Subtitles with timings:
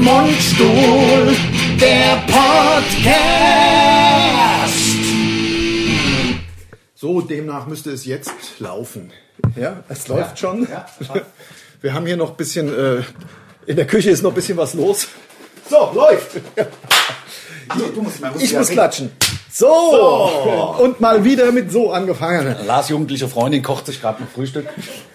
[0.00, 1.36] Mundstuhl,
[1.78, 3.60] der Podcast.
[6.96, 9.12] So, demnach müsste es jetzt laufen.
[9.54, 10.68] Ja, es läuft schon.
[10.68, 10.86] ja.
[11.80, 13.02] Wir haben hier noch ein bisschen, äh,
[13.66, 15.06] in der Küche ist noch ein bisschen was los.
[15.68, 16.40] So, läuft.
[17.94, 19.12] du musst, muss Ich ja muss klatschen.
[19.52, 20.76] So.
[20.78, 22.54] und mal wieder mit so angefangen.
[22.66, 24.68] Lars jugendliche Freundin kocht sich gerade noch Frühstück.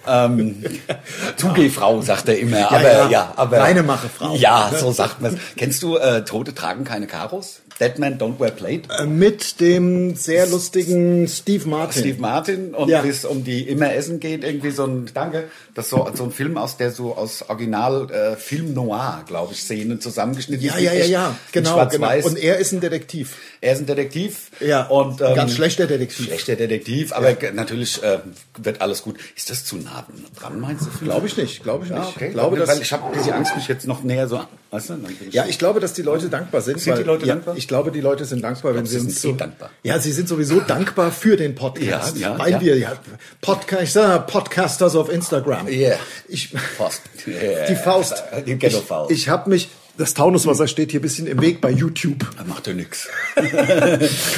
[0.07, 0.63] Ähm,
[1.38, 2.71] Zugehfrau, sagt er immer.
[2.71, 3.09] aber, ja.
[3.09, 3.34] ja.
[3.35, 4.35] aber Reinemache-Frau.
[4.35, 7.61] Ja, so sagt man Kennst du äh, Tote tragen keine Karos?
[7.79, 8.84] Dead Man Don't Wear Plate?
[8.99, 12.02] Äh, Mit dem sehr lustigen Steve Martin.
[12.02, 13.03] Steve Martin und Ja.
[13.03, 16.23] wie es um die immer Essen geht, irgendwie so ein Danke, das ist so so
[16.23, 20.66] ein Film aus der so aus Original äh, Film Noir, glaube ich, Szenen zusammengeschnitten.
[20.66, 21.75] Ja, Die ja, ja, ja, genau, genau.
[21.89, 22.25] Schwarz-Weiß.
[22.25, 23.35] Und er ist ein Detektiv.
[23.59, 24.52] Er ist ein Detektiv.
[24.61, 26.27] Ja, und ähm, ganz schlechter Detektiv.
[26.27, 28.19] Schlechter Detektiv, aber g- natürlich äh,
[28.57, 29.17] wird alles gut.
[29.35, 30.05] Ist das zu nah
[30.39, 31.05] dran, meinst du?
[31.05, 32.02] Glaube ich nicht, glaube ich nicht.
[32.02, 32.30] Ah, okay.
[32.30, 34.39] Glaube, weil dass, ich habe diese Angst, mich jetzt noch näher so,
[34.71, 34.94] weißt du?
[35.31, 36.80] Ja, ich glaube, dass die Leute dankbar sind.
[36.80, 37.57] Sind die weil- Leute ja, dankbar?
[37.66, 39.71] Ich glaube, die Leute sind dankbar, wenn sie sie uns sind eh so, dankbar.
[39.81, 42.61] Ja, sie sind sowieso dankbar für den Podcast, Ja, ja, weil ja.
[42.61, 42.94] wir ja
[43.41, 45.67] Podcast, Podcasters auf Instagram.
[45.67, 45.97] Yeah.
[46.27, 47.02] Ich, Faust.
[47.25, 47.66] Yeah.
[47.69, 48.23] die Faust.
[48.45, 49.09] Die Ghetto-Faust.
[49.09, 52.23] Ich, ich habe mich, das Taunuswasser steht hier ein bisschen im Weg bei YouTube.
[52.45, 53.07] macht ja nix.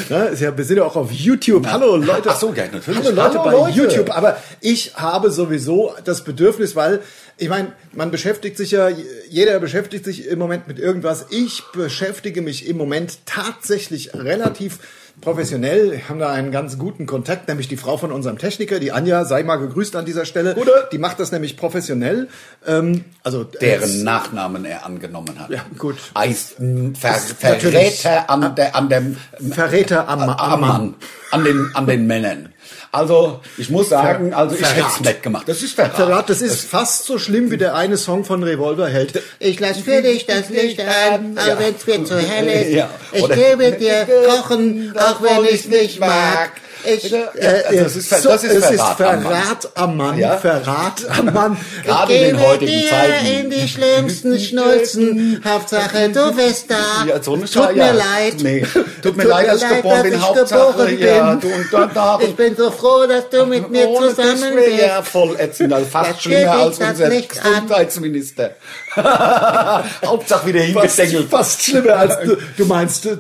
[0.09, 1.67] Ja, wir sind ja auch auf YouTube.
[1.67, 2.30] Hallo Leute.
[2.30, 3.03] Ach so, ja, natürlich.
[3.03, 3.78] Hallo Leute Hallo, bei Leute.
[3.78, 4.16] YouTube.
[4.16, 7.02] Aber ich habe sowieso das Bedürfnis, weil
[7.38, 8.90] ich meine, man beschäftigt sich ja,
[9.30, 11.28] jeder beschäftigt sich im Moment mit irgendwas.
[11.30, 14.80] Ich beschäftige mich im Moment tatsächlich relativ
[15.22, 15.92] professionell.
[15.92, 19.26] Wir haben da einen ganz guten Kontakt, nämlich die Frau von unserem Techniker, die Anja,
[19.26, 20.56] sei mal gegrüßt an dieser Stelle.
[20.56, 20.90] Gute.
[20.92, 22.28] Die macht das nämlich professionell.
[22.66, 25.50] Ähm, also Deren Nachnamen er angenommen hat.
[25.50, 25.96] Ja, gut.
[26.14, 26.56] Eis,
[27.00, 29.18] Ver, Verräter an, der, an dem
[29.52, 30.96] Verräter am, am, am Mann,
[31.32, 32.50] an den, an den Männern.
[32.98, 35.48] Also, ich muss sagen, also ich hätte es nicht gemacht.
[35.48, 35.95] Das ist Verrat.
[35.95, 39.22] Verrat, das ist fast so schlimm wie der eine Song von Revolverheld.
[39.38, 42.73] Ich lass für dich das Licht an, auch wenn's mir zu hell ist.
[42.73, 42.90] Ja.
[43.14, 46.53] Ich gebe dir Kochen, auch wenn ich's nicht mag.
[46.84, 49.34] Ich, Ja, äh, das ist so, das ist es ist Verrat am Mann.
[49.34, 50.18] Verrat am Mann.
[50.18, 50.38] Ja.
[50.38, 51.58] Verrat am Mann.
[51.84, 53.26] Gerade in den heutigen dir Zeiten.
[53.26, 55.42] in die schlimmsten Schnulzen.
[55.46, 57.06] Hauptsache du bist da.
[57.06, 57.92] Ja, so Tut mir ja.
[57.92, 58.36] leid.
[58.42, 58.66] Nee.
[59.02, 61.40] Tut mir leid, dass ich geboren dass ich Hauptsache, geboren ja, bin.
[61.42, 62.20] du und danach.
[62.28, 64.80] Ich bin so froh, dass du mit mir Ohne zusammen das bist.
[64.80, 65.74] Ja, voll ätzend.
[65.74, 67.09] Also fast Jetzt schlimmer als das unser.
[67.09, 68.52] Gesundheitsminister.
[70.06, 71.30] Hauptsache wieder fast, hingedengelt.
[71.30, 73.18] fast schlimmer als du, du meinst, äh,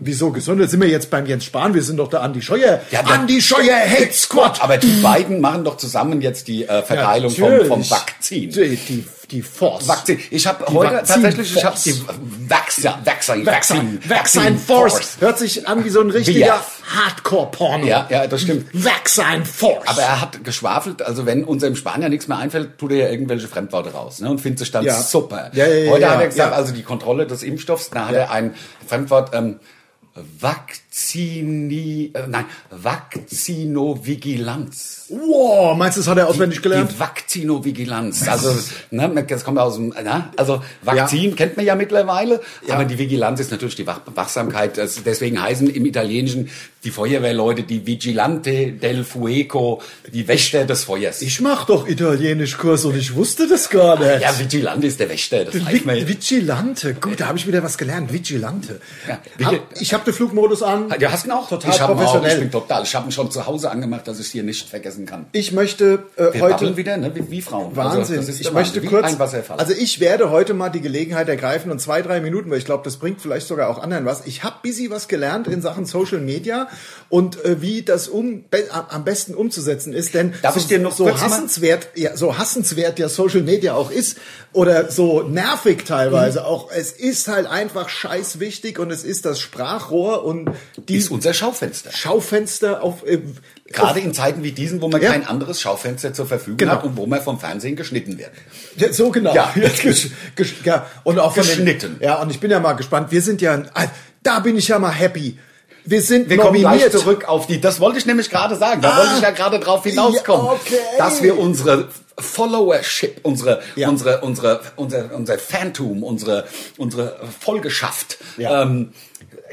[0.00, 0.68] wieso gesund?
[0.68, 2.80] Sind wir jetzt beim Jens Spahn, wir sind doch der Andi Scheuer.
[2.90, 4.62] Ja, der- Andi Scheuer Hate Squad.
[4.62, 7.68] Aber die beiden machen doch zusammen jetzt die äh, Verteilung vom, Natürlich.
[7.68, 8.50] vom Vakzin.
[8.50, 9.86] Die, die, die Force.
[9.88, 10.18] Vakzin.
[10.30, 11.84] Ich habe heute Vakzin tatsächlich, ich habe Force.
[11.84, 15.16] die Vaccine, Vaccine, Vaccine, Vaccine, Vaccine Force.
[15.20, 16.60] Hört sich an wie so ein richtiger.
[16.94, 17.86] Hardcore-Porno.
[17.86, 18.66] Ja, ja, das stimmt.
[18.72, 19.86] Vaccine Force.
[19.86, 23.46] Aber er hat geschwafelt, also wenn unserem Spanier nichts mehr einfällt, tut er ja irgendwelche
[23.48, 24.94] Fremdworte raus ne, und findet sich dann Ja.
[25.00, 25.50] super.
[25.52, 26.56] Ja, ja, ja, Heute ja, hat er gesagt, ja.
[26.56, 28.20] also die Kontrolle des Impfstoffs, da hat Ja.
[28.20, 28.54] er ein
[28.86, 29.60] Fremdwort ähm,
[30.40, 35.06] wackt Vakzini, äh, nein, Vakzinovigilanz.
[35.10, 36.90] wow, meinst du, das hat er auswendig gelernt?
[36.92, 38.26] Die Vakzinovigilanz.
[38.28, 38.52] Also,
[38.90, 43.38] ne, das kommt aus dem, ne, also Vakzin kennt man ja mittlerweile, aber die Vigilanz
[43.40, 44.76] ist natürlich die Wach Wachsamkeit.
[44.76, 46.50] Das, deswegen heißen im Italienischen
[46.84, 49.80] die Feuerwehrleute die Vigilante del Fuego,
[50.12, 51.22] die Wächter des Feuers.
[51.22, 54.20] Ich mach doch Italienischkurs und ich wusste das gar nicht.
[54.22, 55.96] ja, Vigilante ist der Wächter, das weiß man.
[55.96, 58.12] Vi- Vigilante, gut, da habe ich wieder was gelernt.
[58.12, 58.80] Vigilante.
[59.38, 60.87] Ja, ich habe den Flugmodus an.
[60.96, 61.48] Du hast ihn auch?
[61.48, 62.32] Total ich ihn auch, professionell.
[62.34, 65.06] ich bin total, ich habe ihn schon zu Hause angemacht, dass ich hier nicht vergessen
[65.06, 65.26] kann.
[65.32, 67.74] Ich möchte äh, Wir heute wieder, ne, wie, wie Frauen.
[67.74, 68.00] Wahnsinn.
[68.00, 71.70] Also, das ist ich möchte Wahnsinn, kurz, also ich werde heute mal die Gelegenheit ergreifen
[71.70, 74.26] und zwei, drei Minuten, weil ich glaube, das bringt vielleicht sogar auch anderen was.
[74.26, 76.68] Ich habe busy was gelernt in Sachen Social Media
[77.08, 80.78] und äh, wie das um, be, am besten umzusetzen ist, denn Darf so, ich dir
[80.78, 84.18] noch so hassenswert, ja, so hassenswert ja Social Media auch ist
[84.52, 85.86] oder so nervig Mhm.
[85.86, 90.50] teilweise auch, es ist halt einfach scheiß wichtig und es ist das Sprachrohr und
[90.88, 91.90] die ist unser Schaufenster.
[91.92, 93.18] Schaufenster auf, äh,
[93.70, 95.10] Gerade in Zeiten wie diesen, wo man Ja.
[95.10, 96.72] kein anderes Schaufenster zur Verfügung Genau.
[96.72, 98.30] hat und wo man vom Fernsehen geschnitten wird.
[98.76, 99.34] Ja, so genau.
[99.34, 99.52] Ja.
[100.64, 100.86] ja.
[101.04, 101.98] Und auch von Geschnitten.
[101.98, 103.10] Den, ja, und ich bin ja mal gespannt.
[103.10, 103.84] Wir sind ja, ah,
[104.22, 105.38] da bin ich ja mal happy.
[105.84, 106.90] Wir sind Wir kommen nominiert.
[106.90, 108.98] gleich zurück auf die, das wollte ich nämlich gerade sagen, da Ah.
[108.98, 110.74] wollte ich ja gerade drauf hinauskommen, Ja, okay.
[110.98, 111.88] dass wir unsere
[112.18, 113.88] Followership, unsere, Ja.
[113.88, 116.46] unsere, unsere, unser, unser Phantom, unsere,
[116.76, 118.62] unsere Folgeschaft, Ja.
[118.62, 118.92] ähm,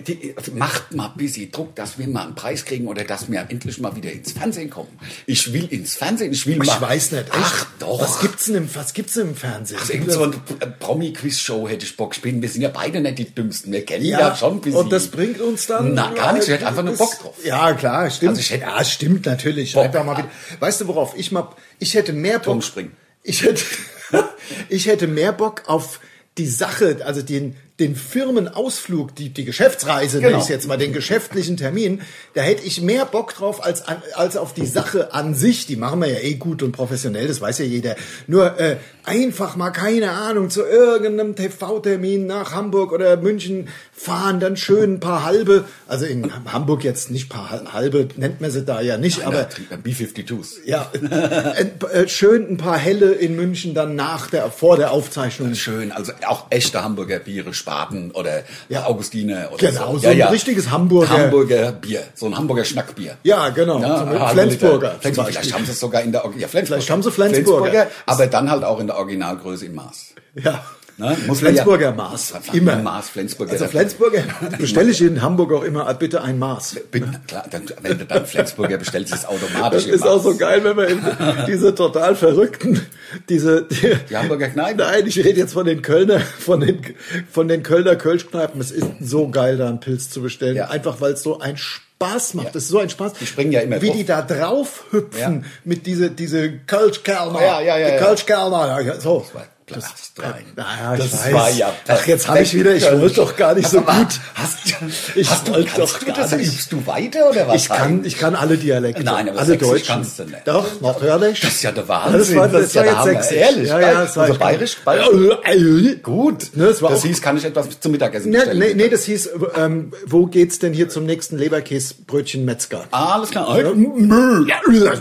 [0.08, 3.80] die, macht mal busy Druck, dass wir mal einen Preis kriegen oder dass wir endlich
[3.80, 4.90] mal wieder ins Fernsehen kommen.
[5.26, 6.82] Ich will ins Fernsehen, ich will Ich mal.
[6.82, 7.24] weiß nicht.
[7.28, 7.32] Echt?
[7.32, 8.02] Ach doch.
[8.02, 9.80] Was gibt's denn im, was gibt's denn im Fernsehen?
[9.82, 10.36] Ach, irgend so eine
[10.80, 12.16] Promi-Quiz-Show hätte ich Bock.
[12.16, 13.72] Ich bin, wir sind ja beide nicht die Dümmsten.
[13.72, 14.80] Wir kennen ja, schon ein bisschen.
[14.82, 15.94] Und das bringt uns dann.
[15.94, 16.44] Na, gar nicht.
[16.44, 17.36] Ich hätte einfach nur Bock drauf.
[17.44, 18.30] Ja, klar, stimmt.
[18.32, 19.74] Also ich hätte- ja, stimmt natürlich.
[19.74, 19.86] Bock.
[19.86, 20.30] Einfach mal wieder.
[20.60, 21.50] Weißt du, worauf ich mal,
[21.80, 22.46] ich hätte mehr Bock.
[22.46, 22.92] Turmspringen.
[23.24, 23.64] Ich hätte,
[24.70, 26.00] ich hätte mehr Bock auf
[26.38, 30.32] die Sache, also den, den Firmenausflug, die, die Geschäftsreise, genau.
[30.32, 32.02] nenne ich jetzt mal, den geschäftlichen Termin,
[32.34, 33.84] da hätte ich mehr Bock drauf als,
[34.16, 35.66] als auf die Sache an sich.
[35.66, 37.98] Die machen wir ja eh gut und professionell, das weiß ja jeder.
[38.28, 44.56] Nur äh, einfach mal, keine Ahnung, zu irgendeinem TV-Termin nach Hamburg oder München fahren, dann
[44.56, 48.82] schön ein paar halbe, also in Hamburg jetzt nicht paar halbe, nennt man sie da
[48.82, 49.50] ja nicht, Nein, aber
[49.84, 50.60] B-52s.
[50.66, 55.56] Ja, äh, äh, schön ein paar helle in München dann nach der, vor der Aufzeichnung.
[55.56, 58.86] Schön, also auch echte Hamburger Biere, Spaten oder ja.
[58.86, 60.00] Augustine oder genau, so.
[60.00, 60.30] so ein ja.
[60.30, 61.10] richtiges Hamburger.
[61.10, 63.18] Hamburger Bier, so ein Hamburger Schnackbier.
[63.24, 63.80] Ja, genau.
[63.80, 64.98] Ja, Flensburger.
[65.00, 65.32] Flensburger.
[65.32, 66.66] Vielleicht haben sie es sogar in der, ja, Flensburger.
[66.66, 67.70] Vielleicht haben sie Flensburger.
[67.70, 67.92] Flensburger.
[68.06, 70.14] Aber dann halt auch in der Originalgröße in Maß.
[70.36, 70.64] Ja.
[70.98, 71.18] Ne?
[71.28, 72.34] Muss Flensburger ja, Maß.
[72.54, 72.78] Immer.
[72.78, 73.52] Maß, Flensburger.
[73.52, 74.24] Also Flensburger
[74.58, 76.78] bestelle ich in Hamburg auch immer bitte ein Maß.
[76.90, 79.84] Bin, klar, dann, wenn du dann Flensburger bestellst, ist es automatisch.
[79.84, 80.10] Das ist Maß.
[80.10, 81.02] auch so geil, wenn man in
[81.48, 82.82] diese total verrückten,
[83.28, 84.78] diese, die, die Hamburger Kneipen.
[84.78, 86.82] Nein, ich rede jetzt von den Kölner, von den,
[87.30, 88.62] von den Kölner Kölschkneipen.
[88.62, 90.56] Es ist so geil, da einen Pilz zu bestellen.
[90.56, 90.70] Ja.
[90.70, 92.48] Einfach, weil es so ein Spaß macht.
[92.48, 92.52] Ja.
[92.54, 93.14] Das ist so ein Spaß.
[93.14, 93.98] Die springen ja immer Wie drauf.
[93.98, 95.50] die da drauf hüpfen ja.
[95.66, 97.42] mit diese, diese Kölschkerner.
[97.42, 97.90] Ja, ja, ja.
[97.90, 98.88] Die.
[98.88, 99.26] Ja, so.
[99.66, 100.46] Platz 3.
[100.58, 101.34] Ja, das weiß.
[101.34, 101.74] war ja.
[101.88, 104.20] Ach, jetzt habe ich wieder, ich wollte doch gar nicht so gut.
[104.36, 104.60] Hast,
[105.16, 106.54] ich hast du, doch du das, nicht.
[106.54, 107.64] übst du weiter oder was?
[107.64, 109.04] Ich kann, ich kann alle Dialekte.
[109.04, 110.48] Nein, aber alle Deutsch kannst du nicht.
[110.48, 111.40] Doch, natürlich.
[111.40, 112.20] Das ist ja der Wahnsinn.
[112.20, 116.02] Das war, das, das war ja jetzt Ehrlich, ja, ja, das war also bayerisch, bayerisch.
[116.04, 116.56] Gut.
[116.56, 118.60] Ne, das, war das hieß, kann ich etwas zum Mittagessen ne, bestellen?
[118.60, 122.84] Nee, nee, das hieß, ähm, wo geht's denn hier zum nächsten Leberkäsbrötchen Metzger?
[122.92, 123.58] Ah, alles klar.
[123.60, 123.74] Ja,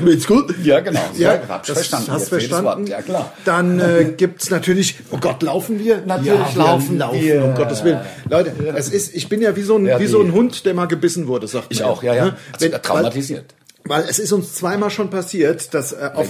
[0.00, 0.46] Metzger.
[0.62, 1.00] Ja, genau.
[1.18, 2.12] Ja, das verstanden.
[2.12, 2.86] Hast du verstanden?
[2.86, 3.32] Ja, klar.
[3.44, 6.02] Dann äh, gibt's natürlich, oh Gott, laufen wir?
[6.06, 7.44] Natürlich ja, laufen, laufen wir.
[7.44, 8.00] Um Gottes Willen.
[8.30, 10.86] Leute, es ist, ich bin ja wie so ein, wie so ein Hund, der mal
[10.86, 12.24] gebissen wurde, sagt Ich auch, ja, ja.
[12.26, 12.36] Ne?
[12.58, 13.54] Wenn, traumatisiert.
[13.86, 16.28] Weil es ist uns zweimal schon passiert, dass äh, auf,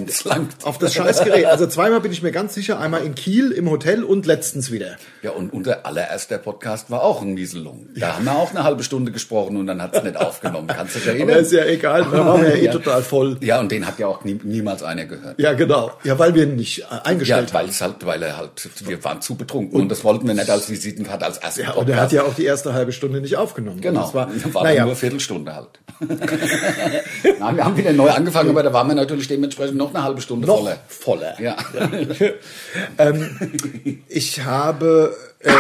[0.64, 4.02] auf das Scheißgerät, also zweimal bin ich mir ganz sicher, einmal in Kiel im Hotel
[4.02, 4.96] und letztens wieder.
[5.22, 7.86] Ja, und unser allererster Podcast war auch ein Mieselung.
[7.94, 8.16] Da ja.
[8.16, 10.66] haben wir auch eine halbe Stunde gesprochen und dann hat es nicht aufgenommen.
[10.66, 11.30] Kannst du dich erinnern?
[11.30, 13.36] Aber ist ja egal, da waren wir ja eh total voll.
[13.40, 15.38] Ja, und den hat ja auch nie, niemals einer gehört.
[15.38, 15.92] Ja, genau.
[16.02, 19.04] Ja, weil wir ihn nicht äh, eingestellt ja, weil es halt, weil er halt, wir
[19.04, 21.86] waren zu betrunken und, und das wollten wir nicht als Visitenkarte, als ersten ja, Podcast.
[21.86, 23.80] Und er hat ja auch die erste halbe Stunde nicht aufgenommen.
[23.80, 24.00] Genau.
[24.00, 24.86] Das war, war naja.
[24.86, 25.68] nur Viertelstunde halt.
[27.44, 30.22] Nein, wir haben wieder neu angefangen, aber da waren wir natürlich dementsprechend noch eine halbe
[30.22, 30.78] Stunde noch voller.
[30.88, 31.38] Voller.
[31.38, 31.56] Ja.
[32.98, 35.54] ähm, ich habe ähm,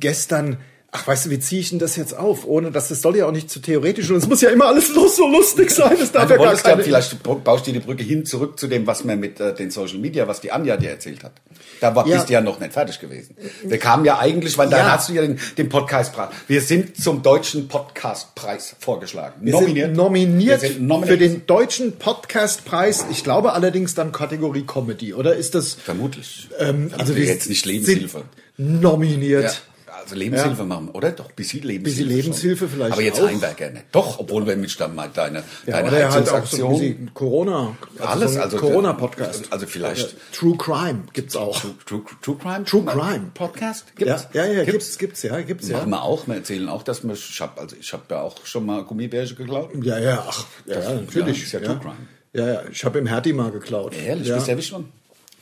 [0.00, 0.56] gestern
[0.98, 2.46] ach, weißt du, wie ziehe ich denn das jetzt auf?
[2.46, 4.92] Ohne, dass das soll ja auch nicht zu theoretisch und es muss ja immer alles
[4.92, 5.96] so, so lustig sein.
[5.98, 6.82] Das darf also, ja gar keine...
[6.82, 9.98] vielleicht baust du die Brücke hin zurück zu dem, was man mit äh, den Social
[9.98, 11.32] Media, was die Anja dir erzählt hat.
[11.80, 12.16] Da war, ja.
[12.16, 13.36] bist du ja noch nicht fertig gewesen.
[13.64, 14.78] Wir kamen ja eigentlich, weil ja.
[14.78, 16.30] da hast du ja den, den Podcastpreis.
[16.46, 19.34] Wir sind zum deutschen Podcastpreis vorgeschlagen.
[19.40, 19.96] Wir nominiert.
[19.96, 23.06] Nominiert, Wir nominiert für den deutschen Podcastpreis.
[23.10, 25.74] Ich glaube allerdings dann Kategorie Comedy, oder ist das?
[25.74, 26.48] Vermutlich.
[26.58, 28.24] Ähm, also wir jetzt nicht Lebenshilfe.
[28.56, 29.62] Nominiert.
[30.08, 30.64] Ja also Lebenshilfe ja.
[30.64, 31.10] machen, oder?
[31.12, 32.08] Doch, bisschen Lebenshilfe.
[32.08, 32.68] Bisschen Lebenshilfe schon.
[32.68, 32.92] vielleicht.
[32.92, 33.28] Aber jetzt auch.
[33.28, 33.84] Heimwerker nicht.
[33.92, 37.76] Doch, obwohl wir mit mal deine, ja, deine oder halt auch so ein Corona.
[37.98, 39.52] Also Alles, so also Corona-Podcast.
[39.52, 40.16] Also vielleicht.
[40.32, 41.60] True Crime gibt's auch.
[41.60, 42.64] True, True, True Crime?
[42.64, 43.30] True Crime.
[43.34, 43.96] Podcast?
[43.96, 44.28] Gibt's?
[44.32, 45.78] Ja, ja, ja gibt's, gibt's, ja, gibt's, ja.
[45.78, 46.26] Machen wir auch.
[46.26, 49.36] Wir erzählen auch, dass wir, ich hab, also ich habe ja auch schon mal Gummibärchen
[49.36, 49.70] geklaut.
[49.82, 51.42] Ja, ja, ach, ja, das, natürlich.
[51.42, 51.96] ist ja, True Crime.
[52.32, 53.94] Ja, ja, ich habe im Hertie mal geklaut.
[53.94, 54.34] Ehrlich, ja.
[54.36, 54.92] bist du erwischt worden?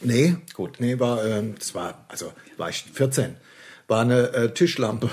[0.00, 0.76] Nee, gut.
[0.78, 3.36] Nee, war, ähm, das war, also war ich 14
[3.88, 5.10] war eine äh, Tischlampe.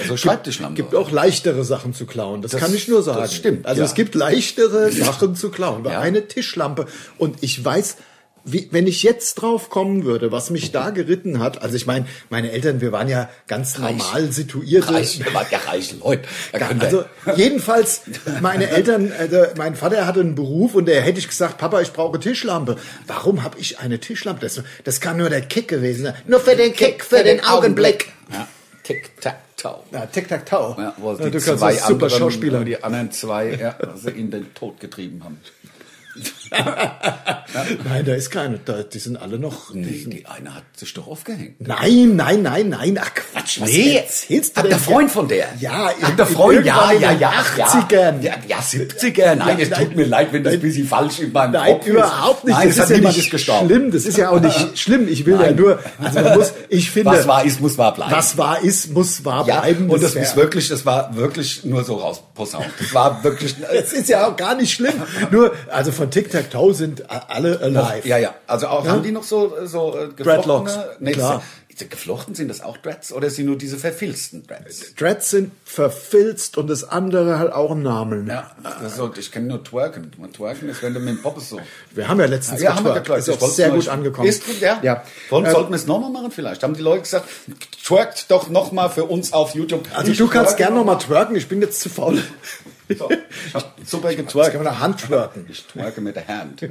[0.00, 0.74] Also Schreibtischlampe.
[0.82, 2.42] Gibt auch leichtere Sachen zu klauen.
[2.42, 3.20] Das, das kann ich nur sagen.
[3.20, 3.66] Das stimmt.
[3.66, 3.86] Also ja.
[3.86, 5.84] es gibt leichtere Sachen zu klauen.
[5.84, 6.00] Ja.
[6.00, 6.86] Eine Tischlampe.
[7.18, 7.96] Und ich weiß,
[8.44, 12.06] wie, wenn ich jetzt drauf kommen würde, was mich da geritten hat, also ich meine,
[12.30, 14.90] meine Eltern, wir waren ja ganz reich, normal situiert.
[14.90, 16.28] Reich, wir waren ja reiche Leute.
[16.78, 17.04] Also
[17.36, 18.02] jedenfalls,
[18.40, 21.92] meine Eltern, also mein Vater hatte einen Beruf und der hätte ich gesagt, Papa, ich
[21.92, 22.76] brauche Tischlampe.
[23.06, 24.42] Warum habe ich eine Tischlampe?
[24.42, 26.14] Das, das kann nur der Kick gewesen sein.
[26.26, 28.12] Nur für den Kick, für den Augenblick.
[28.30, 28.46] Ja.
[28.82, 29.78] Tic-Tac-Toe.
[29.92, 30.76] Ja, Tic-Tac-Toe.
[30.78, 32.64] Ja, wo ja, die zwei super anderen, Schauspieler.
[32.64, 35.40] Die anderen zwei ja, sie in den Tod getrieben haben.
[37.84, 38.58] Nein, da ist keine.
[38.58, 39.74] Da, die sind alle noch.
[39.74, 41.60] Nee, die eine hat sich doch aufgehängt.
[41.60, 42.98] Nein, nein, nein, nein.
[43.00, 43.96] Ach Quatsch, was nee.
[43.96, 45.48] erzählst du Ach, der Freund von der?
[45.58, 47.32] Ja, Ach, der Freund, ja, ja, ja.
[47.32, 48.20] 80ern.
[48.20, 49.34] Ja, ja, 70er.
[49.34, 51.92] Nein, es tut mir leid, wenn das ein bisschen falsch in meinem nein, Kopf ist.
[51.92, 52.56] Nein, überhaupt nicht.
[52.56, 53.66] Nein, das, das ist ja nicht gestorben.
[53.66, 53.90] schlimm.
[53.90, 55.08] Das ist ja auch nicht schlimm.
[55.08, 55.50] Ich will nein.
[55.50, 57.10] ja nur, also man muss, ich finde.
[57.10, 58.12] Was war ist, muss wahr bleiben.
[58.12, 59.90] Was war ist, muss wahr ja, bleiben.
[59.90, 62.66] Und das, das ist wirklich, das war wirklich nur so rausposaunt.
[62.78, 63.56] Das war wirklich.
[63.74, 64.94] Es ist ja auch gar nicht schlimm.
[65.30, 68.06] Nur, also von von Tic Tac Toe sind alle alive.
[68.08, 68.34] Ja, ja.
[68.46, 68.92] Also auch, Ja?
[68.92, 71.42] haben die noch so, so äh, Dreadlocks, Nee, klar.
[71.70, 74.94] Diese geflochten sind das auch Dreads oder sind nur diese verfilzten Dreads?
[74.94, 78.28] Dreads sind verfilzt und das andere hat auch einen Namen.
[78.28, 78.52] Ja,
[78.88, 80.12] so, ich kenne nur Twerken.
[80.18, 81.58] Und Twerken ist, wenn du mit dem Poppes so.
[81.90, 83.24] Wir haben ja letztens Ja, haben wir getwerkt.
[83.24, 83.42] getwerkt.
[83.42, 84.28] Ist auch sehr gut angekommen.
[84.28, 84.78] Ist gut, ja.
[84.84, 85.02] ja.
[85.30, 86.62] Wollen, Ähm, sollten wir es nochmal machen vielleicht?
[86.62, 87.28] Haben die Leute gesagt,
[87.84, 89.88] twerkt doch nochmal für uns auf YouTube.
[89.96, 92.22] also Ich du kannst gerne noch mal twerken, ich bin jetzt zu faul.
[92.88, 94.52] So, ich hab super Jetzt getwerkt.
[94.52, 95.46] kann man Hand twerken.
[95.48, 96.68] Ich twerke mit der Hand.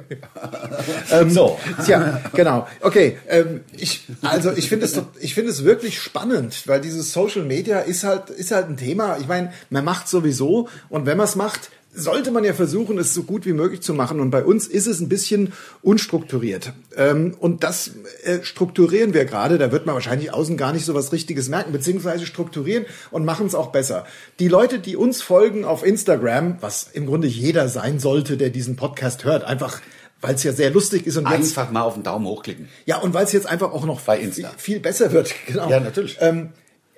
[1.12, 1.60] Ähm, so.
[1.86, 2.68] Tja, genau.
[2.82, 7.44] Okay, ähm, ich, also ich finde es, ich finde es wirklich spannend, weil dieses Social
[7.44, 9.18] Media ist halt, ist halt ein Thema.
[9.20, 13.14] Ich meine, man macht sowieso und wenn man es macht, sollte man ja versuchen, es
[13.14, 14.20] so gut wie möglich zu machen.
[14.20, 16.74] Und bei uns ist es ein bisschen unstrukturiert.
[16.96, 17.92] Ähm, und das
[18.24, 19.58] äh, strukturieren wir gerade.
[19.58, 23.46] Da wird man wahrscheinlich außen gar nicht so was Richtiges merken, beziehungsweise strukturieren und machen
[23.48, 24.06] es auch besser.
[24.40, 28.76] Die Leute, die uns folgen auf Instagram, was im Grunde jeder sein sollte, der diesen
[28.76, 29.82] Podcast hört, einfach
[30.22, 32.70] weil es ja sehr lustig ist und jetzt, Einfach mal auf den Daumen hochklicken.
[32.86, 34.52] ja und weil es jetzt einfach auch noch Bei Insta.
[34.58, 35.34] viel besser wird.
[35.48, 35.70] Genau.
[35.70, 36.18] Ja, natürlich.
[36.22, 36.50] Ähm,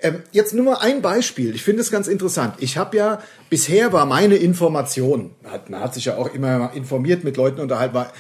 [0.06, 1.56] ähm, jetzt nur mal ein Beispiel.
[1.56, 2.56] Ich finde es ganz interessant.
[2.60, 3.20] Ich habe ja
[3.50, 7.96] bisher war meine Information, hat, man hat sich ja auch immer informiert mit Leuten unterhalten,
[7.96, 8.12] war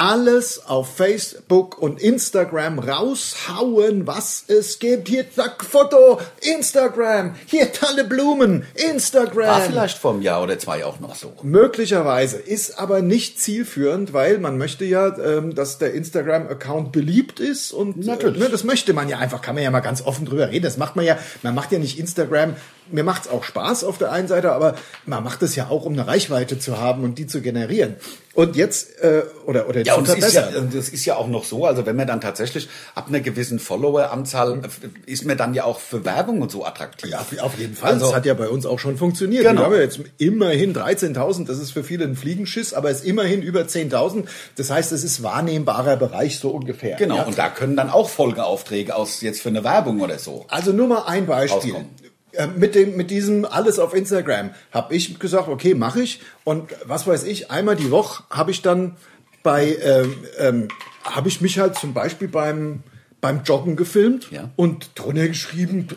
[0.00, 5.08] alles auf Facebook und Instagram raushauen, was es gibt.
[5.08, 9.48] Hier, zack, Foto, Instagram, hier tolle Blumen, Instagram.
[9.48, 11.34] War vielleicht vor einem Jahr oder zwei auch noch so.
[11.42, 17.72] Möglicherweise, ist aber nicht zielführend, weil man möchte ja, ähm, dass der Instagram-Account beliebt ist
[17.72, 18.40] und Natürlich.
[18.40, 20.64] Äh, ne, das möchte man ja einfach, kann man ja mal ganz offen drüber reden.
[20.64, 22.56] Das macht man ja, man macht ja nicht Instagram,
[22.92, 24.74] mir macht's auch Spaß auf der einen Seite, aber
[25.06, 27.96] man macht es ja auch, um eine Reichweite zu haben und die zu generieren.
[28.32, 31.44] Und jetzt, äh, oder, oder Ja, und das ist ja, das ist ja auch noch
[31.44, 35.64] so, also wenn man dann tatsächlich ab einer gewissen Follower-Anzahl äh, ist man dann ja
[35.64, 37.10] auch für Werbung und so attraktiv.
[37.10, 37.94] Ja, auf jeden Fall.
[37.94, 39.42] Also- das hat ja bei uns auch schon funktioniert.
[39.42, 39.62] Genau.
[39.62, 41.46] Wir haben ja jetzt immerhin 13.000.
[41.48, 44.26] Das ist für viele ein Fliegenschiss, aber es ist immerhin über 10.000.
[44.56, 46.96] Das heißt, es ist wahrnehmbarer Bereich so ungefähr.
[46.96, 47.22] Genau, Ja.
[47.24, 50.46] und da können dann auch Folgeaufträge aus jetzt für eine Werbung oder so.
[50.48, 51.72] Also nur mal ein Beispiel.
[51.72, 51.90] Rauskommen.
[52.32, 56.20] Äh, Mit, dem, mit diesem alles auf Instagram habe ich gesagt, okay, mache ich.
[56.44, 58.96] Und was weiß ich, einmal die Woche habe ich dann
[59.42, 60.68] bei, ähm, ähm,
[61.04, 62.82] habe ich mich halt zum Beispiel beim,
[63.20, 64.50] beim Joggen gefilmt Ja.
[64.56, 65.88] und drunter geschrieben,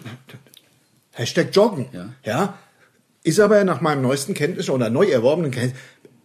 [1.11, 1.85] Hashtag Joggen.
[1.91, 2.09] Ja.
[2.23, 2.57] ja.
[3.23, 5.79] Ist aber nach meinem neuesten Kenntnis oder neu erworbenen Kenntnis,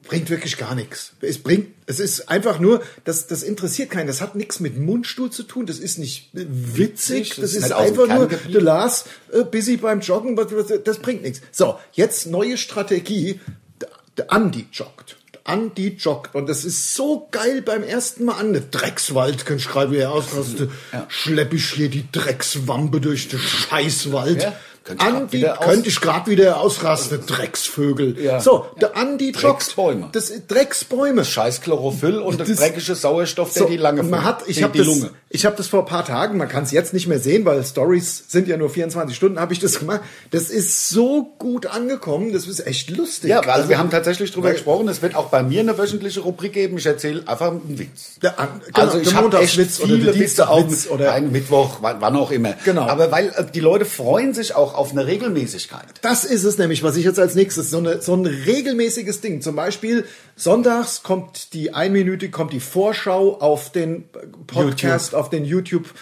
[0.09, 1.13] bringt wirklich gar nichts.
[1.21, 4.07] Es bringt, es ist einfach nur, das, das interessiert keinen.
[4.07, 5.67] Das hat nichts mit Mundstuhl zu tun.
[5.67, 7.31] Das ist nicht witzig.
[7.31, 10.37] Das Das ist ist aus einfach nur, du Lars, äh, busy beim Joggen,
[10.85, 11.41] das bringt nichts.
[11.53, 13.41] So, jetzt neue Strategie.
[14.17, 15.17] Der, Andi joggt.
[15.45, 16.35] Andi joggt.
[16.35, 18.53] Und das ist so geil beim ersten Mal an.
[18.53, 20.71] Der Dreckswald, kann ich schreiben, wie er ausrastet.
[21.09, 24.43] Schlepp ich hier die Dreckswampe durch den Scheißwald.
[24.43, 24.59] Ja,
[24.97, 27.21] könnte Andi, könnte ich gerade wieder ausrasten.
[27.27, 28.19] Drecksvögel.
[28.23, 28.41] Ja.
[28.41, 29.33] So, der Andi.
[29.33, 30.09] Drecksbäume.
[30.13, 31.25] Das Drecksbäume.
[31.25, 34.73] Scheiß Chlorophyll und der Das- dreckige Sauerstoff, der So, die Lange man hat, ich habe
[34.73, 35.11] die das, Lunge.
[35.29, 37.63] ich habe das vor ein paar Tagen, man kann es jetzt nicht mehr sehen, weil
[37.65, 40.01] Stories sind ja nur 24 Stunden, habe ich das gemacht.
[40.31, 43.31] Das ist so gut angekommen, das ist echt lustig.
[43.31, 44.89] Ja, also wir haben tatsächlich drüber gesprochen.
[44.89, 46.79] Es wird auch bei mir eine wöchentliche Rubrik geben.
[46.79, 48.19] Ich erzähle einfach einen Witz.
[48.23, 48.35] Der,
[48.67, 51.79] genau, also ich der habe echt oder der viele Witze auf Dienstagwitz oder einen Mittwoch,
[51.83, 52.55] wann, wann auch immer.
[52.65, 52.83] Genau.
[52.83, 55.87] Aber weil äh, die Leute freuen sich auch auf eine Regelmäßigkeit.
[56.03, 59.43] Das ist es nämlich, was ich jetzt als nächstes, so, eine, so ein regelmäßiges Ding.
[59.43, 60.07] Zum Beispiel
[60.37, 64.09] sonntags kommt die einminütige, kommt die Vorschau auf den
[64.47, 65.93] Podcast, auf den YouTube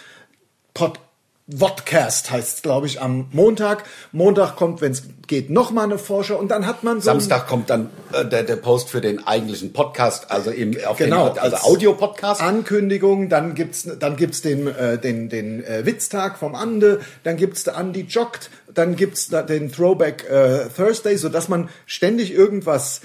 [0.74, 1.00] Pod
[1.48, 3.84] Vodcast heißt es, glaube ich, am Montag.
[4.10, 7.70] Montag kommt, wenn es geht, nochmal eine Vorschau und dann hat man so Samstag kommt
[7.70, 11.56] dann äh, der, der Post für den eigentlichen Podcast, also im, auf Genau, den, also
[11.56, 12.42] als Audio-Podcast.
[12.42, 17.62] Ankündigung, dann gibt's dann gibt's den äh, den den äh, Witztag vom Ande, dann gibt's
[17.62, 23.02] der Andi joggt, dann gibt's da den Throwback äh, Thursday, so dass man ständig irgendwas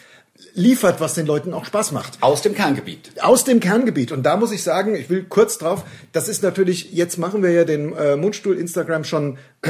[0.54, 2.18] liefert, was den Leuten auch Spaß macht.
[2.22, 3.12] Aus dem Kerngebiet.
[3.22, 4.12] Aus dem Kerngebiet.
[4.12, 7.52] Und da muss ich sagen, ich will kurz drauf, das ist natürlich, jetzt machen wir
[7.52, 9.38] ja den äh, Mundstuhl Instagram schon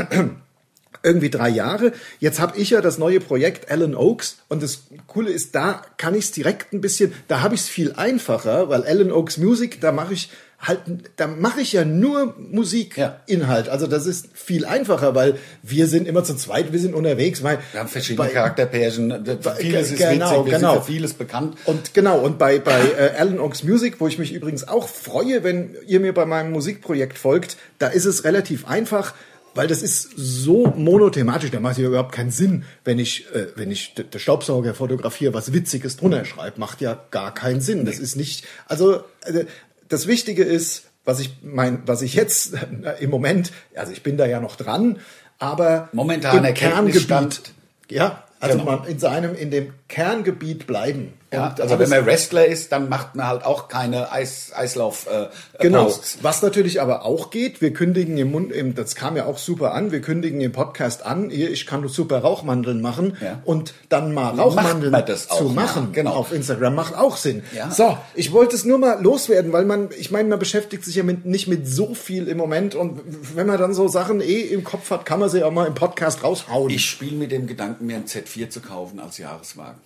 [1.03, 1.93] irgendwie drei Jahre.
[2.19, 6.15] Jetzt habe ich ja das neue Projekt Alan Oaks und das Coole ist, da kann
[6.15, 9.81] ich es direkt ein bisschen, da habe ich es viel einfacher, weil Alan Oaks Music,
[9.81, 10.29] da mache ich
[10.61, 10.79] halt,
[11.15, 13.67] da mache ich ja nur Musikinhalt.
[13.69, 17.43] Also das ist viel einfacher, weil wir sind immer zu zweit, wir sind unterwegs.
[17.43, 19.25] Weil Wir haben verschiedene bei- Charakterpärchen.
[19.57, 20.81] Vieles ist genau, witzig, genau.
[20.81, 21.57] vieles bekannt.
[21.65, 25.43] Und genau, und bei, bei äh, Alan Oaks Music, wo ich mich übrigens auch freue,
[25.43, 29.13] wenn ihr mir bei meinem Musikprojekt folgt, da ist es relativ einfach,
[29.53, 33.69] weil das ist so monothematisch, da macht ja überhaupt keinen Sinn, wenn ich, äh, wenn
[33.69, 37.83] ich der Staubsauger fotografiere, was Witziges drunter schreibe, macht ja gar keinen Sinn.
[37.85, 39.45] Das ist nicht, also äh,
[39.91, 42.53] das Wichtige ist, was ich mein, was ich jetzt
[42.99, 44.99] im Moment, also ich bin da ja noch dran,
[45.39, 47.53] aber Momentaner im Kerngebiet,
[47.89, 48.77] ja, also Genau.
[48.77, 51.13] man in seinem, in dem Kerngebiet bleiben.
[51.33, 55.27] Ja, also wenn man Wrestler ist, dann macht man halt auch keine Eis, Eislauf äh,
[55.59, 55.85] Genau.
[55.85, 56.17] Posts.
[56.21, 59.73] Was natürlich aber auch geht, wir kündigen im Mund, im, das kam ja auch super
[59.73, 63.41] an, wir kündigen im Podcast an, hier, ich kann super Rauchmandeln machen Ja.
[63.45, 66.11] und dann mal Rauchmandeln man das auch zu machen genau.
[66.11, 67.43] auf Instagram macht auch Sinn.
[67.55, 67.71] Ja.
[67.71, 71.03] So, ich wollte es nur mal loswerden, weil man, ich meine, man beschäftigt sich ja
[71.03, 72.99] mit, nicht mit so viel im Moment und
[73.35, 75.75] wenn man dann so Sachen eh im Kopf hat, kann man sie auch mal im
[75.75, 76.69] Podcast raushauen.
[76.71, 79.79] Ich spiele mit dem Gedanken, mir ein Z4 zu kaufen als Jahreswagen.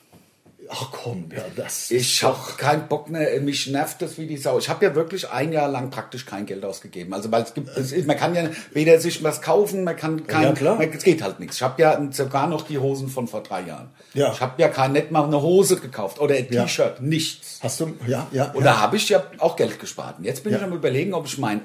[0.70, 4.58] Ach komm, ja, das Ich habe keinen Bock mehr, mich nervt das wie die Sau.
[4.58, 7.14] Ich habe ja wirklich ein Jahr lang praktisch kein Geld ausgegeben.
[7.14, 10.44] Also weil es gibt, es man kann ja weder sich was kaufen, man kann kein,
[10.44, 10.76] Ja, klar.
[10.78, 11.58] Man, es geht halt nichts.
[11.58, 13.90] Ich habe ja sogar noch die Hosen von vor drei Jahren.
[14.14, 14.32] Ja.
[14.32, 16.64] Ich habe ja kein nicht mal eine Hose gekauft oder ein Ja.
[16.64, 17.60] T-Shirt, nichts.
[17.62, 18.46] Hast du, ja, ja.
[18.52, 18.74] Und ja.
[18.74, 20.20] da habe ich ja auch Geld gespart.
[20.20, 20.60] Und jetzt bin Ja.
[20.60, 21.62] ich am überlegen, ob ich mein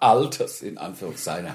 [0.00, 1.50] altes, in Anführungszeichen,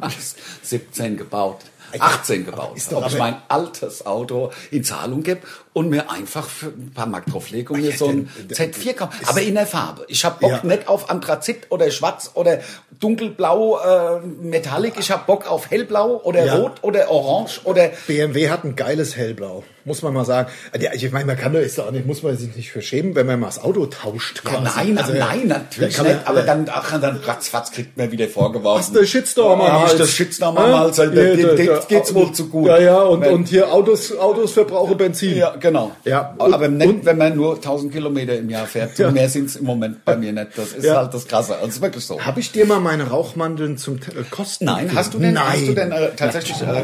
[0.62, 1.58] 17 gebaut,
[1.98, 5.40] 18 gebaut, ist doch ob ich mein altes Auto in Zahlung gebe
[5.72, 9.12] und mir einfach für ein paar Mark drauflege und mir so ein der- Z4 kaufe.
[9.26, 10.04] Aber in der Farbe.
[10.08, 10.60] Ich habe Bock Ja.
[10.64, 12.58] nicht auf Anthrazit oder Schwarz oder
[12.98, 14.94] dunkelblau, äh, Metallic.
[14.98, 16.56] Ich habe Bock auf hellblau oder Ja.
[16.56, 20.50] rot oder orange oder BMW hat ein geiles Hellblau, muss man mal sagen.
[20.78, 23.26] Ja, Ich meine, man kann doch auch nicht, muss man sich nicht für schämen, wenn
[23.26, 24.42] man mal das Auto tauscht.
[24.44, 26.18] Ja, nein, Also, nein, natürlich man- nicht.
[26.26, 28.80] Aber dann, ach, dann ratzfatz kriegt man wieder vorgeworfen.
[28.84, 29.96] Hast du Shitstorm am Hals?
[29.96, 30.78] das Shitstorm am?
[30.78, 30.96] Hals.
[30.96, 32.66] Dem, geht's wohl zu gut.
[32.66, 35.36] Ja, ja, und, und hier Autos, Autos verbrauchen Benzin.
[35.36, 35.92] Ja, genau.
[36.04, 38.98] Ja, aber und- nicht, und- wenn man nur 1000 Kilometer im Jahr fährt.
[38.98, 39.10] Ja.
[39.10, 40.56] Mehr sind's im Moment bei mir nicht.
[40.56, 40.96] Das ist Ja.
[40.96, 41.56] halt das Krasse.
[41.60, 42.20] Das ist wirklich so.
[42.20, 44.64] Habe ich dir mal meine Rauchmandeln zum äh, Kosten?
[44.64, 45.44] Nein, hast du denn, Nein.
[45.46, 46.82] hast du denn äh, tatsächlich äh,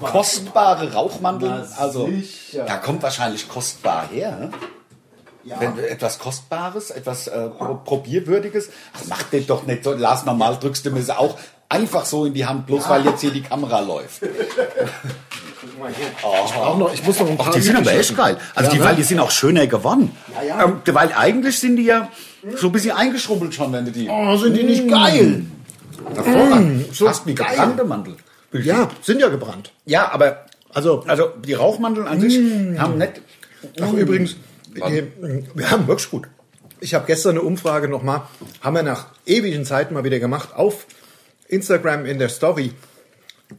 [0.00, 1.64] kostbare Rauchmandeln?
[1.70, 2.08] Na, Also,
[2.52, 4.36] da kommt wahrscheinlich kostbar her.
[4.40, 4.50] Ne?
[5.60, 10.24] Wenn du etwas Kostbares, etwas äh, Pro- Probierwürdiges, ach, mach den doch nicht so, Lars,
[10.24, 13.30] normal drückst du mir sie auch einfach so in die Hand, bloß weil jetzt hier
[13.30, 14.22] die Kamera läuft.
[16.22, 18.38] Auch noch, ich muss noch ein paar Ach, die sind aber echt geil.
[18.54, 18.84] Also die, ne?
[18.84, 20.12] weil die sind auch schöner geworden.
[20.34, 20.64] Ja, ja.
[20.64, 22.10] Ähm, weil eigentlich sind die ja
[22.56, 24.08] so ein bisschen eingeschrubbelt schon, wenn du die...
[24.08, 25.44] Oh, sind die nicht geil?
[26.14, 26.94] Hervorragend.
[26.94, 28.16] so Fast wie gebrannte Mandel.
[28.52, 29.72] Ja, sind ja gebrannt.
[29.84, 32.38] Ja, aber Also, also die Rauchmandeln an sich
[32.78, 33.20] haben nicht...
[33.80, 34.36] Ach, übrigens,
[34.74, 35.04] die,
[35.54, 36.28] wir haben wirklich gut.
[36.80, 38.22] Ich habe gestern eine Umfrage nochmal,
[38.60, 40.86] haben wir nach ewigen Zeiten mal wieder gemacht, auf
[41.48, 42.72] Instagram in der Story.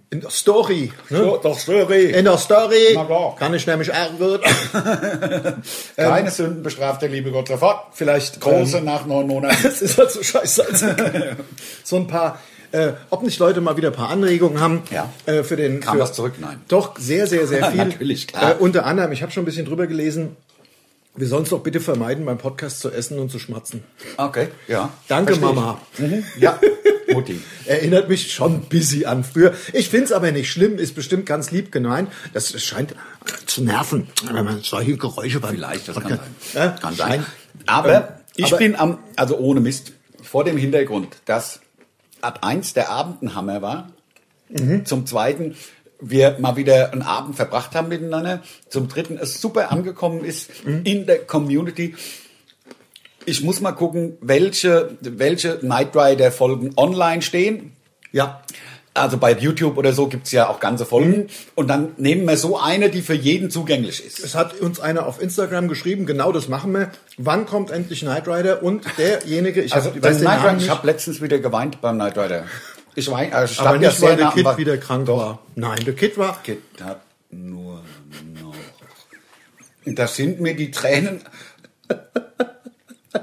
[0.09, 0.91] In der Story.
[1.09, 1.39] Ne?
[1.43, 2.11] Doch, sorry.
[2.11, 2.97] In der Story
[3.37, 4.43] kann ich nämlich R-Wort.
[5.95, 7.87] Keine Sünden bestraft der liebe Gott sofort.
[7.93, 9.57] Vielleicht Große ähm, nach neun Monaten.
[9.63, 10.65] Das ist halt so scheiße.
[11.83, 12.39] So ein paar,
[12.71, 15.09] äh, ob nicht Leute mal wieder ein paar Anregungen haben Ja.
[15.25, 15.79] äh, für den.
[15.79, 16.33] Kam für, was zurück?
[16.39, 16.61] Nein.
[16.67, 17.85] Doch, sehr, sehr, sehr viel.
[17.85, 18.51] Natürlich, klar.
[18.51, 20.35] Äh, unter anderem, ich habe schon ein bisschen drüber gelesen,
[21.17, 23.83] wir sollen es doch bitte vermeiden, beim Podcast zu essen und zu schmatzen.
[24.17, 24.91] Okay, ja.
[25.07, 25.53] Danke, Versteh.
[25.55, 25.81] Mama.
[26.39, 26.59] Ja,
[27.11, 27.41] Mutti.
[27.65, 29.53] Erinnert mich schon ein bisschen an früher.
[29.73, 32.09] Ich finde es aber nicht schlimm, ist bestimmt ganz lieb gemeint.
[32.33, 32.95] Das scheint
[33.45, 36.63] zu nerven, wenn man solche Geräusche beim Vielleicht, das kann Podcast- sein.
[36.63, 36.69] Ja?
[36.79, 37.25] Kann sein.
[37.65, 38.03] Aber Ähm,
[38.35, 41.61] ich aber- bin am, also ohne Mist, vor dem Hintergrund, dass
[42.21, 43.91] ab eins der Abend ein Hammer war.
[44.49, 44.85] Mhm.
[44.85, 45.55] Zum zweiten
[45.99, 48.41] wir mal wieder einen Abend verbracht haben miteinander.
[48.69, 50.81] Zum dritten es super angekommen ist Mhm.
[50.83, 51.95] in der Community.
[53.25, 57.73] Ich muss mal gucken, welche, welche Knight Rider Folgen online stehen.
[58.11, 58.41] Ja.
[58.93, 61.27] Also bei YouTube oder so gibt's ja auch ganze Folgen.
[61.53, 64.19] Und dann nehmen wir so eine, die für jeden zugänglich ist.
[64.19, 66.89] Es hat uns einer auf Instagram geschrieben, genau das machen wir.
[67.17, 68.63] Wann kommt endlich Knight Rider?
[68.63, 70.87] Und derjenige, ich, Also hab, ich beim weiß den Knight Namen Rider, ich nicht, habe
[70.87, 72.45] letztens wieder geweint beim Knight Rider.
[72.97, 75.37] Ich wein, also aber nicht, weil der Kid wieder krank war.
[75.53, 76.41] Nein, der Kid war...
[76.41, 77.83] Kid hat nur
[78.41, 78.55] noch.
[79.85, 81.21] Da sind mir die Tränen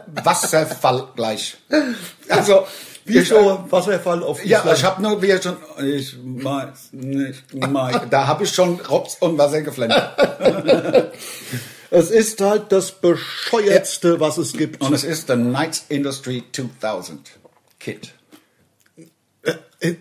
[0.07, 1.57] Wasserfall gleich.
[2.29, 2.69] Also,
[3.05, 4.79] Wie ich, so Wasserfall auf ja, Island.
[4.79, 8.07] ich habe nur wieder schon, ich weiß nicht, Mike.
[8.11, 9.93] da habe ich schon Rops und Wasser geflennt.
[11.91, 14.81] Es ist halt das bescheuertste, was es gibt.
[14.81, 17.31] Und es ist der Knights Industry 2000
[17.79, 18.15] Kit.
[19.45, 19.97] Äh, äh,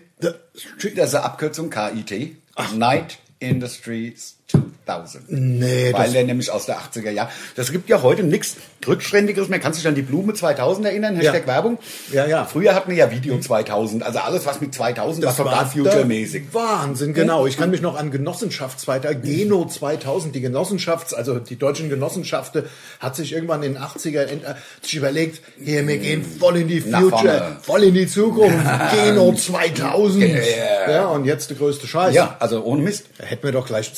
[1.04, 2.36] ist eine Abkürzung KIT.
[2.74, 4.36] Night Industries
[4.86, 5.24] 2000.
[5.30, 7.30] Nee, Weil das- der nämlich aus der 80er Jahre.
[7.56, 9.58] Das gibt ja heute nichts Rückständiges mehr.
[9.58, 11.16] Kannst du dich an die Blume 2000 erinnern?
[11.16, 11.46] Hashtag Ja.
[11.46, 11.78] Werbung.
[12.12, 12.44] Ja, ja.
[12.44, 14.02] Früher hatten wir ja Video 2000.
[14.02, 16.44] Also alles, was mit 2000 war total war future-mäßig.
[16.52, 17.46] Wahnsinn, genau.
[17.46, 22.64] Ich kann mich noch an Genossenschaftsweiter, Geno 2000, die Genossenschafts, also die deutschen Genossenschaften,
[23.00, 26.68] hat sich irgendwann in den 80er end- äh, sich überlegt, hier, wir gehen voll in
[26.68, 28.58] die Future, voll in die Zukunft,
[28.92, 30.22] Geno 2000.
[30.24, 30.90] Yeah.
[30.90, 32.14] Ja, und jetzt der größte Scheiß.
[32.14, 33.06] Ja, also ohne Mist.
[33.16, 33.94] Da hätten wir doch gleich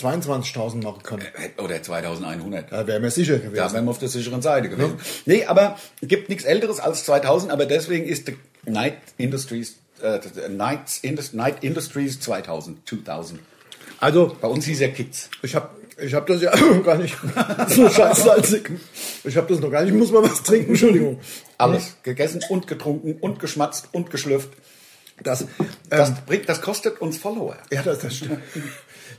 [0.54, 1.22] 22.000 machen können.
[1.58, 2.70] Oder 2100.
[2.72, 3.54] Da wären wir sicher gewesen.
[3.56, 4.98] Da wären wir auf der sicheren Seite gewesen.
[5.24, 10.98] Nee, aber gibt nichts älteres als 2000, aber deswegen ist die Night Industries, äh, Nights
[11.02, 13.40] Indus, Night Industries 2000, 2000.
[14.00, 15.30] Also, Bei uns hieß er Kids.
[15.42, 16.52] Ich habe Ich habe das ja
[16.84, 17.16] gar nicht
[17.68, 18.70] so scheiß salzig.
[19.24, 19.92] Ich habe das noch gar nicht.
[19.94, 21.18] Ich muss mal was trinken, Entschuldigung.
[21.56, 24.50] Alles gegessen und getrunken und geschmatzt und geschlürft.
[25.22, 25.48] Das, ähm,
[25.88, 27.56] Das, bringt, das kostet uns Follower.
[27.72, 28.40] ja, das, das stimmt.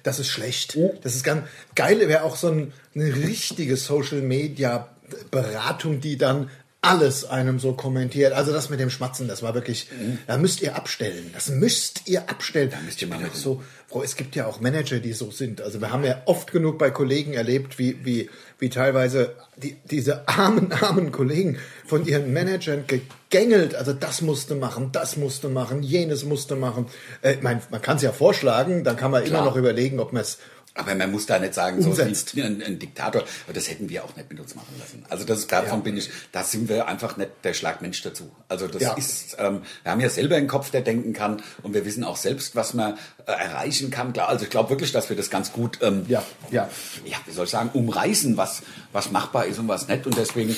[0.08, 0.78] Das ist schlecht.
[1.04, 2.00] Das ist ganz geil.
[2.08, 4.88] Wäre auch so ein, eine richtige Social Media
[5.32, 6.50] Beratung, die dann
[6.88, 8.32] alles einem so kommentiert.
[8.32, 9.90] Also das mit dem Schmatzen, das war wirklich,
[10.26, 11.32] da müsst ihr abstellen.
[11.34, 12.70] Das müsst ihr abstellen.
[12.72, 14.04] Da müsst ihr mal so froh.
[14.04, 15.62] Es gibt ja auch Manager, die so sind.
[15.62, 20.28] Also wir haben ja oft genug bei Kollegen erlebt, wie, wie, wie teilweise die, diese
[20.30, 23.76] armen, armen Kollegen von ihren Managern gegängelt.
[23.76, 26.88] Also das musste machen, das musste machen, jenes musste machen.
[27.22, 29.42] Äh, mein, man kann es ja vorschlagen, dann kann man Klar.
[29.42, 30.38] immer noch überlegen, ob man es
[30.78, 33.24] Aber man muss da nicht sagen, so wie ein, ein Diktator.
[33.46, 35.04] Aber das hätten wir auch nicht mit uns machen lassen.
[35.10, 38.32] Also das davon bin ich, da sind wir einfach nicht der Schlagmensch dazu.
[38.48, 38.94] Also das Ja.
[38.94, 42.16] ist, ähm, wir haben ja selber einen Kopf, der denken kann und wir wissen auch
[42.18, 42.94] selbst, was man
[43.26, 44.14] äh, erreichen kann.
[44.14, 46.70] Klar, also ich glaube wirklich, dass wir das ganz gut, ähm, Ja, ja.
[47.06, 48.62] ja, wie soll ich sagen, umreißen, was,
[48.94, 50.06] was machbar ist und was nicht.
[50.06, 50.56] Und deswegen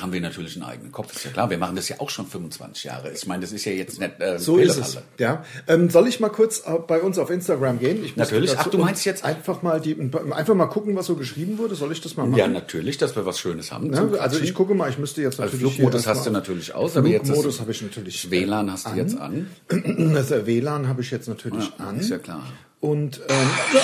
[0.00, 1.14] haben wir natürlich einen eigenen Kopf.
[1.14, 3.10] Ist ja klar, wir machen das ja auch schon 25 Jahre.
[3.12, 4.98] Ich meine, das ist ja jetzt nicht äh, So ist es.
[5.18, 5.44] Ja.
[5.66, 8.04] Ähm, soll ich mal kurz äh, bei uns auf Instagram gehen?
[8.04, 8.56] Ich Natürlich.
[8.58, 9.96] Ach, du meinst jetzt- einfach mal die,
[10.32, 11.74] einfach mal gucken, was so geschrieben wurde.
[11.74, 12.38] Soll ich das mal machen?
[12.38, 13.92] Ja, natürlich, dass wir was Schönes haben.
[13.94, 14.20] zum Ne?
[14.20, 16.96] Also ich gucke mal, ich müsste jetzt Also natürlich Flugmodus hier hast du natürlich aus,
[16.96, 18.30] aber jetzt Flugmodus habe ich natürlich.
[18.30, 19.48] WLAN hast du jetzt an.
[20.14, 21.98] Das WLAN habe ich jetzt natürlich Ja, an.
[22.00, 22.42] ist ja klar.
[22.80, 23.80] Und ähm, ja,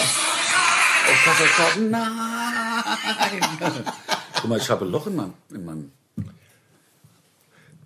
[1.09, 2.03] Oh Gott, oh Gott, nein!
[4.41, 5.35] Guck mal, ich habe ein Loch in meinem...
[5.55, 5.93] In meinem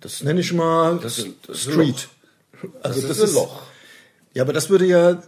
[0.01, 2.09] das nenne ich mal Das das Street.
[2.83, 3.61] Also das ist ein Loch.
[4.33, 5.21] Ja, aber das würde ja,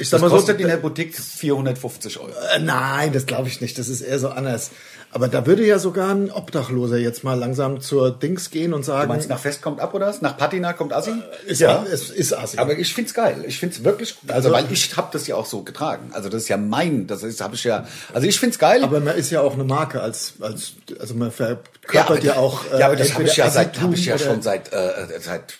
[0.00, 2.30] ich sag das mal kostet so, in der Boutique 450 Euro.
[2.54, 3.78] Äh, Nein, das glaube ich nicht.
[3.78, 4.70] Das ist eher so anders.
[5.12, 8.86] Aber da würde ja sogar ein Obdachloser jetzt mal langsam zur Dings gehen und Du
[8.86, 10.22] sagen, meinst, nach Fest kommt ab oder was?
[10.22, 11.12] Nach Patina kommt Assi?
[11.46, 11.84] ist, ja.
[11.90, 12.58] es ist assi.
[12.58, 13.44] Aber ich find's geil.
[13.46, 14.30] Ich find's wirklich gut.
[14.30, 16.10] Also, Also- weil ich habe das ja auch so getragen.
[16.12, 17.86] Also das ist ja mein, das ist habe ich ja.
[18.14, 18.84] Also ich find's geil.
[18.84, 22.60] Aber man ist ja auch eine Marke als, als also man verkörpert ja, aber- auch.
[22.78, 25.54] ja, aber das habe ich ja seit habe ich ja schon seit äh, seit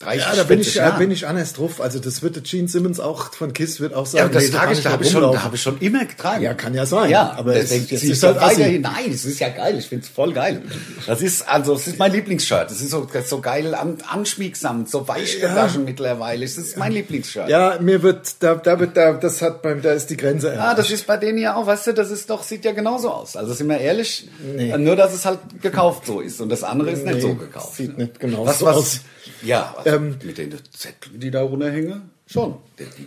[0.00, 0.98] 30 Ja, da bin 40 ich, da Jahren.
[1.00, 1.80] bin ich anders drauf.
[1.80, 4.28] Also das wird der Gene Simmons auch von Kiss wird auch sagen.
[4.28, 6.40] Ja, das nee, trage ich, da habe ich, schon, da habe ich schon immer getragen.
[6.44, 7.10] Ja, kann ja sein.
[7.10, 8.82] Ja, Aber aber es- deswegen jetzt ist halt halt weiterhin.
[8.82, 9.76] Nein, es ist ja geil.
[9.76, 10.62] Ich find's voll geil.
[11.08, 12.70] Das ist also, es ist mein Lieblingsshirt.
[12.70, 16.44] Das ist so, das so geil an, anschmiegsam, so weich gewaschen mittlerweile.
[16.44, 17.48] Es ist mein Lieblingsshirt.
[17.48, 20.54] Ja, mir wird, da, da wird, da, das hat beim, da ist die Grenze.
[20.54, 23.10] Ja, das ist bei denen ja auch, weißt du, das ist doch, sieht ja genauso
[23.10, 23.34] aus.
[23.36, 24.76] Also sind wir ehrlich, Nee.
[24.78, 27.74] nur dass es halt gekauft so ist und das andere ist Nee, nicht so gekauft.
[27.74, 29.00] sieht nicht genauso was, was, aus.
[29.42, 32.56] Ja, Ähm, mit den Zetteln, die da runterhängen, schon.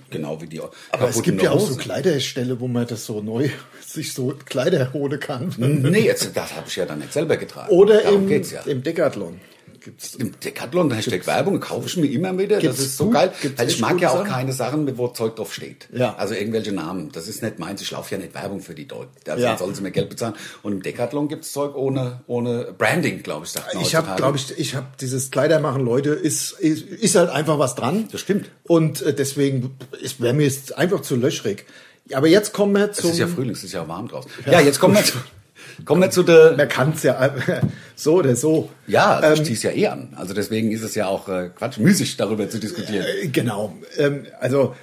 [0.09, 1.79] Genau wie die Aber es gibt ja auch so Hosen.
[1.79, 3.49] Kleiderställe, wo man das so neu
[3.85, 5.53] sich so Kleider holen kann.
[5.57, 7.69] Nee, jetzt, das habe ich ja dann nicht selber getragen.
[7.71, 8.61] Oder Darum im, ja.
[8.61, 9.39] im Decathlon.
[9.83, 12.59] Gibt's Im Decathlon, da steht Werbung, kaufe ich mir immer wieder.
[12.59, 13.31] Gibt's das ist so gut- geil.
[13.57, 14.29] Weil ich mag ja auch Sachen?
[14.29, 15.89] keine Sachen, wo Zeug drauf steht.
[15.91, 16.15] Ja.
[16.17, 17.11] Also irgendwelche Namen.
[17.11, 17.81] Das ist nicht meins.
[17.81, 19.09] Ich laufe ja nicht Werbung für die Leute.
[19.31, 19.57] Also Ja.
[19.57, 20.35] sollen sie mir Geld bezahlen.
[20.61, 24.37] Und im Decathlon gibt's Zeug ohne, ohne Branding, glaube ich, sagt man Ich habe, glaube
[24.37, 28.07] ich, ich habe dieses Kleidermachen, Leute, ist, ist, ist halt einfach was dran.
[28.11, 28.49] Das stimmt.
[28.63, 29.75] Und äh, deswegen
[30.19, 31.65] wäre mir jetzt einfach zu löchrig.
[32.13, 33.11] Aber jetzt kommen wir Es zum.
[33.11, 34.29] ist ja Frühling, es ist ja warm draußen.
[34.45, 35.13] Ja, jetzt kommen wir zu,
[35.85, 37.33] kommen wir zu der, Man kann es ja
[37.95, 38.69] so oder so.
[38.87, 40.13] ja, also Ähm, ich zieh's ja eh an.
[40.15, 43.05] Also deswegen ist es ja auch äh, Quatsch, müßig darüber zu diskutieren.
[43.23, 43.75] Äh, Genau.
[43.97, 44.75] Ähm, also,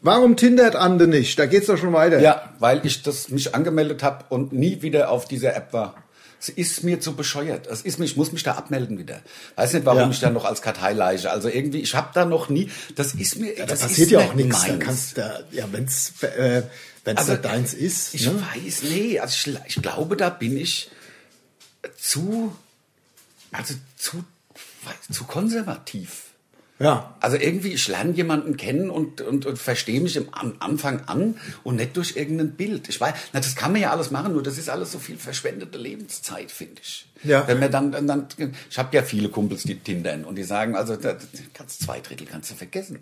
[0.00, 1.38] warum tindert Ande nicht?
[1.38, 2.20] Da geht's doch schon weiter.
[2.20, 5.94] Ja, weil ich das mich angemeldet habe und nie wieder auf dieser App war.
[6.40, 7.66] Es ist mir zu bescheuert.
[7.68, 9.20] Es ist mir, ich muss mich da abmelden wieder.
[9.56, 10.10] Weiß nicht, warum Ja.
[10.10, 11.30] ich da noch als Kartei leiche.
[11.30, 12.70] Also irgendwie, ich habe da noch nie.
[12.96, 13.54] Das ist mir.
[13.56, 14.62] Da das passiert ja auch nichts.
[14.66, 16.60] Da kannst da, ja, wenn's, äh,
[17.04, 18.14] wenn's Also, da deins ist.
[18.14, 18.42] Ich ne?
[18.54, 20.90] weiß, nee, also ich, ich glaube, da bin ich
[21.96, 22.54] zu,
[23.52, 24.24] also zu,
[25.10, 26.24] zu konservativ.
[26.80, 27.14] Ja.
[27.20, 31.38] Also irgendwie, ich lerne jemanden kennen und, und, und verstehe mich im, am Anfang an
[31.62, 32.88] und nicht durch irgendein Bild.
[32.88, 35.16] Ich weiß, na, das kann man ja alles machen, nur das ist alles so viel
[35.16, 37.06] verschwendete Lebenszeit, finde ich.
[37.22, 37.46] Ja.
[37.46, 38.26] Wenn man dann, dann, dann
[38.68, 41.16] ich habe ja viele Kumpels, die tindern und die sagen, also da,
[41.54, 42.98] kannst zwei Drittel kannst du vergessen.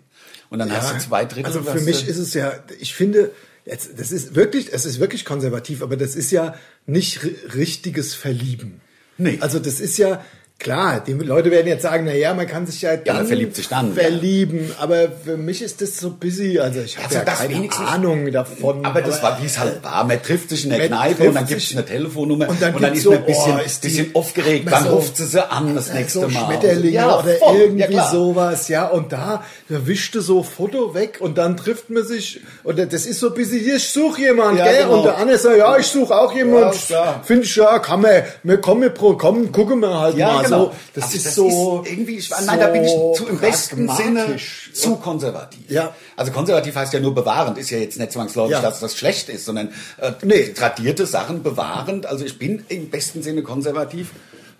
[0.51, 1.47] Und dann hast du zwei Drittel.
[1.47, 3.31] Also für mich du- ist es ja, ich finde,
[3.65, 8.13] jetzt, das ist wirklich, es ist wirklich konservativ, aber das ist ja nicht ri- richtiges
[8.15, 8.81] Verlieben.
[9.17, 9.37] Nee.
[9.41, 10.23] Also das ist ja,
[10.59, 13.67] klar, die Leute werden jetzt sagen, na ja, man kann sich ja dann verliebt sich
[13.67, 17.69] dann, verlieben, aber für mich ist das so busy, also ich habe Also ja keine
[17.89, 18.85] Ahnung davon.
[18.85, 20.05] Aber das war, wie es halt war.
[20.05, 22.97] Man trifft sich in der Kneipe und dann gibt es eine Telefonnummer und dann gibt's
[22.99, 24.71] ist so, man ein bisschen, oh, ist die- bisschen aufgeregt.
[24.71, 26.45] Dann so- ruft sie sie an das nächste so Mal.
[26.45, 27.57] Schmetterlinge Ja, oder voll.
[27.57, 28.87] irgendwie Ja, sowas, ja.
[28.87, 33.19] Und da, da wischte so Foto weg und dann trifft man sich und das ist
[33.19, 34.83] so bisschen, hier, ich suche jemand, Ja, gell?
[34.83, 34.97] genau.
[34.99, 36.73] Und der andere sagt, ja, ich suche auch jemand.
[36.75, 37.21] Ja, klar.
[37.25, 40.42] Finde ich, ja, kann man, wir kommen, pro, komm, gucken wir halt Ja, mal.
[40.43, 40.65] Genau.
[40.65, 43.37] so, das Also ist so ist irgendwie, ich, nein, da bin ich so zu, im
[43.39, 44.37] besten Sinne
[44.73, 45.69] zu konservativ.
[45.69, 45.95] Ja.
[46.15, 48.61] Also konservativ heißt ja nur bewahrend, ist ja jetzt nicht zwangsläufig, Ja.
[48.61, 50.53] dass das schlecht ist, sondern äh, Nee.
[50.53, 52.05] tradierte Sachen bewahrend.
[52.05, 54.11] Also ich bin im besten Sinne konservativ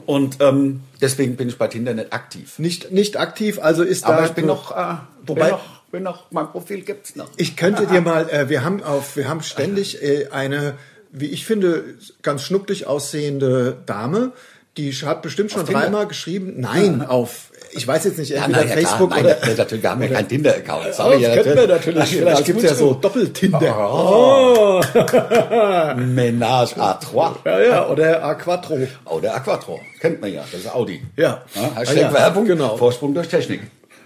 [0.06, 2.60] und ähm, deswegen bin ich bei Tinder nicht aktiv.
[2.60, 6.04] nicht nicht aktiv, also ist Aber da ich bin noch, äh, wobei bin noch, bin
[6.04, 7.30] noch, mein Profil gibt's noch.
[7.38, 10.74] Ich könnte dir mal, äh, wir haben auf, wir haben ständig äh, eine,
[11.12, 11.84] wie ich finde,
[12.22, 14.34] ganz schnucklig aussehende Dame,
[14.78, 16.54] die hat bestimmt schon dreimal geschrieben.
[16.58, 18.76] Nein, auf, ich weiß jetzt nicht, Ja, entweder nein, ja.
[18.76, 19.48] Facebook Nein, oder.
[19.48, 20.86] ja, natürlich, wir haben ja keinen Tinder-Account.
[20.90, 22.06] Oh, Sorry, das ja, könnten wir natürlich.
[22.10, 22.94] Vielleicht gibt's ja so.
[22.94, 23.92] Doppeltinder.
[23.94, 24.82] Oh.
[25.98, 27.34] Ménage à trois.
[27.46, 28.88] Ja, ja, oder A4.
[29.06, 29.80] Oh, der A4.
[30.00, 31.02] Kennt man ja, das ist Audi.
[31.18, 31.44] Ja.
[31.76, 32.78] Hashtag Ah, ja, Werbung, genau.
[32.78, 33.62] Vorsprung durch Technik.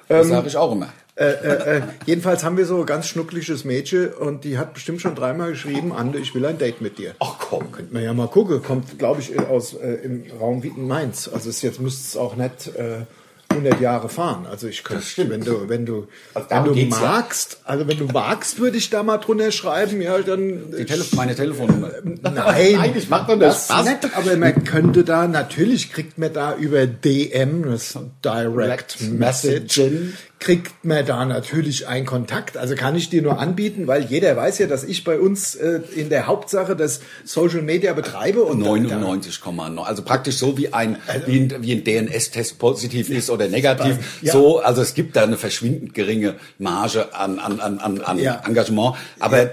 [0.09, 0.89] Das sage ich auch immer.
[1.17, 5.01] Äh, äh, äh, jedenfalls haben wir so ein ganz schnuckliges Mädchen und die hat bestimmt
[5.01, 7.15] schon dreimal geschrieben, Ande, ich will ein Date mit dir.
[7.19, 7.71] Ach komm.
[7.71, 8.61] Könnte man ja mal gucken.
[8.61, 11.27] Kommt, glaube ich, aus äh, im Raum Wien-Mainz.
[11.33, 13.05] Also es jetzt müsste es auch nicht äh,
[13.49, 14.45] 100 Jahre fahren.
[14.49, 17.07] Also ich könnte, wenn du, wenn du, Also wenn du geht's ja.
[17.07, 20.01] magst, also wenn du magst, würde ich da mal drunter schreiben.
[20.01, 21.91] Ja, dann Die Telef meine Telefonnummer.
[22.03, 23.67] Nein, Nein, ich mach doch das.
[23.67, 29.01] das nicht, aber man könnte da, natürlich kriegt man da über DM, das Direct Direct
[29.11, 30.13] Message, Messaging.
[30.39, 32.57] Kriegt man da natürlich einen Kontakt.
[32.57, 35.81] Also kann ich dir nur anbieten, weil jeder weiß ja, dass ich bei uns äh,
[35.95, 39.79] in der Hauptsache das Social Media betreibe und da- 99,9.
[39.83, 43.97] Also praktisch so wie ein, wie ein, wie ein DNS-Test positiv ist oder negativ.
[44.21, 44.33] Ja.
[44.33, 48.43] So, also es gibt da eine verschwindend geringe Marge an, an, an, an, an Ja.
[48.45, 48.95] Engagement.
[49.19, 49.49] Aber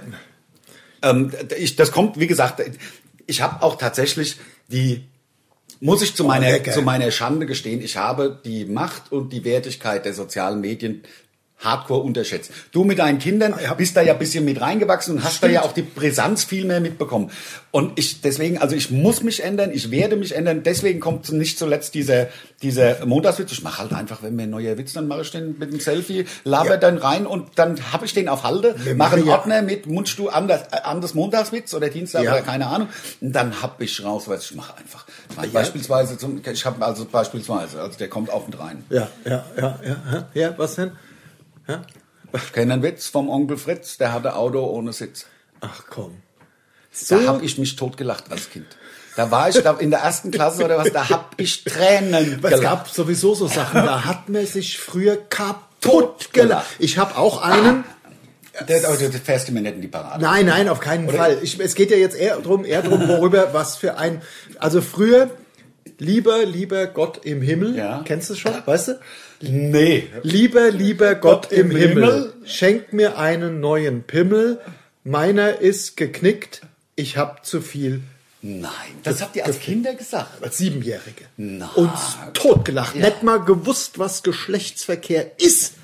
[1.03, 2.63] ähm, ich, das kommt, wie gesagt,
[3.27, 4.37] ich habe auch tatsächlich
[4.69, 5.05] die
[5.81, 10.05] muss ich zu meiner, zu meiner Schande gestehen, ich habe die Macht und die Wertigkeit
[10.05, 11.03] der sozialen Medien
[11.59, 12.51] hardcore unterschätzt.
[12.73, 15.63] Du mit deinen Kindern bist da ja ein bisschen mit reingewachsen und hast da ja
[15.63, 17.31] auch die Brisanz viel mehr mitbekommen.
[17.71, 21.59] Und ich, deswegen, also ich muss mich ändern, ich werde mich ändern, deswegen kommt nicht
[21.59, 22.27] zuletzt dieser,
[22.63, 23.53] dieser Montagswitz.
[23.53, 25.81] Ich mache halt einfach, wenn mir ein neuer Witz, dann mache ich den mit einem
[25.81, 26.77] Selfie, laber Ja.
[26.77, 30.19] dann rein und dann habe ich den auf Halde, mache einen ja- Ordner mit Mundst
[30.19, 32.33] du anders, äh, anders Montagswitz oder Dienstag Ja.
[32.33, 32.89] oder keine Ahnung.
[33.21, 35.07] Und dann hab ich raus, was ich mache einfach.
[35.43, 35.53] Ich.
[35.53, 38.85] Beispielsweise, zum, ich habe also beispielsweise, also der kommt auf und rein.
[38.91, 40.93] Ja, ja, ja, ja, ja, was denn?
[41.69, 41.83] Ja?
[42.33, 45.27] Ich kenne einen Witz vom Onkel Fritz, der hatte Auto ohne Sitz.
[45.61, 46.17] Ach komm.
[47.09, 48.67] Da habe ich mich totgelacht als Kind.
[49.17, 52.43] Da war ich glaub, in der ersten Klasse oder was, da hab ich Tränen Es
[52.43, 52.63] gelacht.
[52.63, 56.67] gab sowieso so Sachen, da hat man sich früher kaputt gelacht.
[56.79, 57.85] Ich habe auch einen.
[58.69, 60.23] Der, aber du fährst mir nicht in die Parade.
[60.23, 61.39] Nein, nein, auf keinen Fall.
[61.43, 64.23] Ich, es geht ja jetzt eher drum, eher drum, worüber, was für ein.
[64.59, 65.31] Also früher,
[65.99, 67.77] lieber, lieber Gott im Himmel.
[67.77, 68.03] Ja.
[68.05, 68.55] Kennst du schon?
[68.65, 69.01] Weißt du?
[69.49, 70.09] Nee.
[70.23, 72.33] Lieber, lieber Gott im, im Himmel, Himmel.
[72.45, 74.61] schenk mir einen neuen Pimmel.
[75.05, 76.63] Meiner ist geknickt.
[76.97, 78.03] Ich hab zu viel.
[78.43, 78.71] Nein,
[79.03, 80.43] das habt ihr als Kinder gesagt.
[80.43, 81.25] Als Siebenjährige.
[81.37, 81.69] Nein.
[81.77, 82.95] Uns totgelacht.
[82.95, 85.75] Nicht mal gewusst, was Geschlechtsverkehr ist.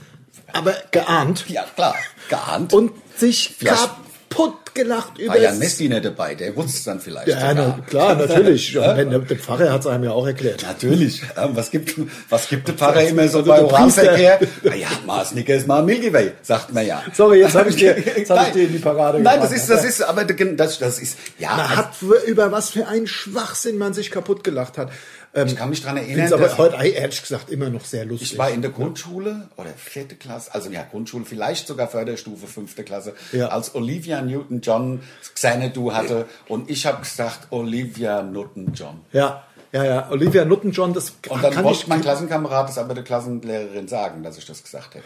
[0.53, 1.45] Aber geahnt.
[1.49, 1.95] Ja, klar,
[2.29, 2.73] geahnt.
[2.75, 3.89] Und sich Vielleicht-
[4.31, 7.29] kaputt gelacht über war ja Messi nicht dabei, der wusste es dann vielleicht.
[7.29, 8.75] Ja, na, klar, natürlich.
[8.75, 10.63] Wenn, der, der Pfarrer hat es einem ja auch erklärt.
[10.63, 11.23] Natürlich.
[11.35, 11.95] Was gibt,
[12.29, 14.03] was gibt der Pfarrer immer so Also bei der Priester.
[14.03, 14.41] Oralverkehr?
[14.63, 17.03] Na ja, mal Snickers, mal Milky Way, sagt man ja.
[17.13, 19.69] Sorry, jetzt habe ich dir, jetzt hab ich dir in die Parade Nein, das gebracht.
[19.69, 21.91] ist, das ist, aber das, das ist, ja, Man hat
[22.27, 24.91] über was für einen Schwachsinn man sich kaputt gelacht hat.
[25.33, 28.05] Ähm, ich kann mich dran finde erinnern, es aber heute ehrlich gesagt immer noch sehr
[28.05, 28.33] lustig.
[28.33, 32.83] Ich war in der Grundschule oder vierte Klasse, also ja, Grundschule, vielleicht sogar Förderstufe, fünfte
[32.83, 33.49] Klasse, Ja.
[33.49, 35.03] als Olivia Newton-John
[35.35, 39.01] Xanadu hatte und ich habe gesagt, Olivia Newton-John.
[39.13, 40.11] ja, ja, ja.
[40.11, 44.37] Olivia Nutton-John, das Und dann kann ich mein Klassenkamerad das aber der Klassenlehrerin sagen, dass
[44.37, 45.05] ich das gesagt hätte.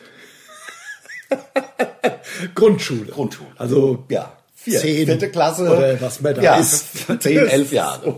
[2.55, 3.13] Grundschule.
[3.13, 3.51] Grundschule.
[3.59, 4.33] Also Ja.
[4.57, 5.05] Vier, Zehn.
[5.07, 5.65] vierte Klasse.
[5.71, 6.87] Oder was man da ja, ist.
[7.21, 8.17] Zehn, elf Jahre.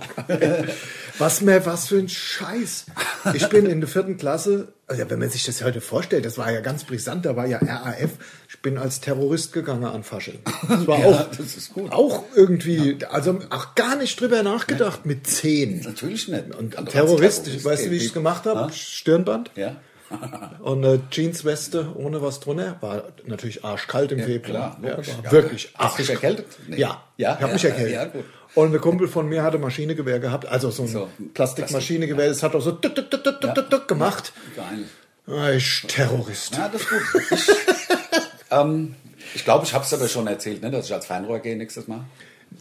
[1.19, 2.87] Was mir, was für ein Scheiß.
[3.35, 6.51] Ich bin in der vierten Klasse, also wenn man sich das heute vorstellt, das war
[6.53, 8.11] ja ganz brisant, da war ja RAF.
[8.49, 10.39] Ich bin als Terrorist gegangen an Fasching.
[10.69, 11.91] Das war Ja, auch, das ist gut.
[11.93, 15.81] auch irgendwie, also auch gar nicht drüber nachgedacht mit zehn.
[15.81, 16.55] Natürlich nicht.
[16.55, 18.61] Und Also als Terrorist, weißt du, wie ich es gemacht habe?
[18.61, 18.73] Ha?
[18.73, 19.77] Stirnband Ja.
[20.61, 22.77] und eine Jeansweste ohne was drunter.
[22.81, 24.77] War natürlich arschkalt im Februar.
[24.81, 25.33] klar, ja, Ja.
[25.33, 26.47] wirklich Hast du dich erkältet?
[26.69, 26.77] Nee.
[26.77, 27.93] Ja, Ja, ich habe ja, mich erkältet.
[27.95, 28.25] ja, gut.
[28.57, 32.55] Und ein Kumpel von mir hatte Maschinengewehr gehabt, also so ein So, Plastikmaschinengewehr, das hat
[32.55, 34.33] auch so tuk, tuk, tuk, tuk, tuk, gemacht.
[34.57, 34.85] Geil.
[35.27, 36.57] Ah, Ich Terrorist.
[36.57, 37.03] Ja, das ist gut.
[37.33, 37.51] Ich,
[38.51, 38.95] ähm,
[39.35, 41.87] ich glaube, ich habe es aber schon erzählt, ne, dass ich als Fernrohr gehe nächstes
[41.87, 42.05] Mal.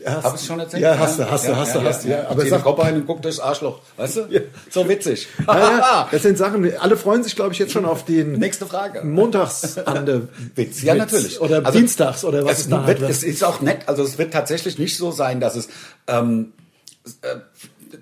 [0.03, 0.83] Hast- Habe ich schon erzählt?
[0.83, 2.19] Ja, hast du, hast du, hast du, hast du, ja.
[2.21, 3.79] Aber Aber ich sag- Kopf ein und guck durchs Arschloch.
[3.97, 4.27] Weißt du?
[4.69, 5.27] So witzig.
[5.47, 8.65] Ja, ja, das sind Sachen, alle freuen sich, glaube ich, jetzt schon auf den Nächste
[8.65, 9.03] Frage.
[9.03, 10.81] Montagsande Witz.
[10.81, 11.39] Ja, natürlich.
[11.41, 14.33] Oder Also, Dienstags oder was es da wird, Es ist auch nett, also es wird
[14.33, 15.69] tatsächlich nicht so sein, dass es
[16.07, 16.53] ähm,
[17.21, 17.35] äh,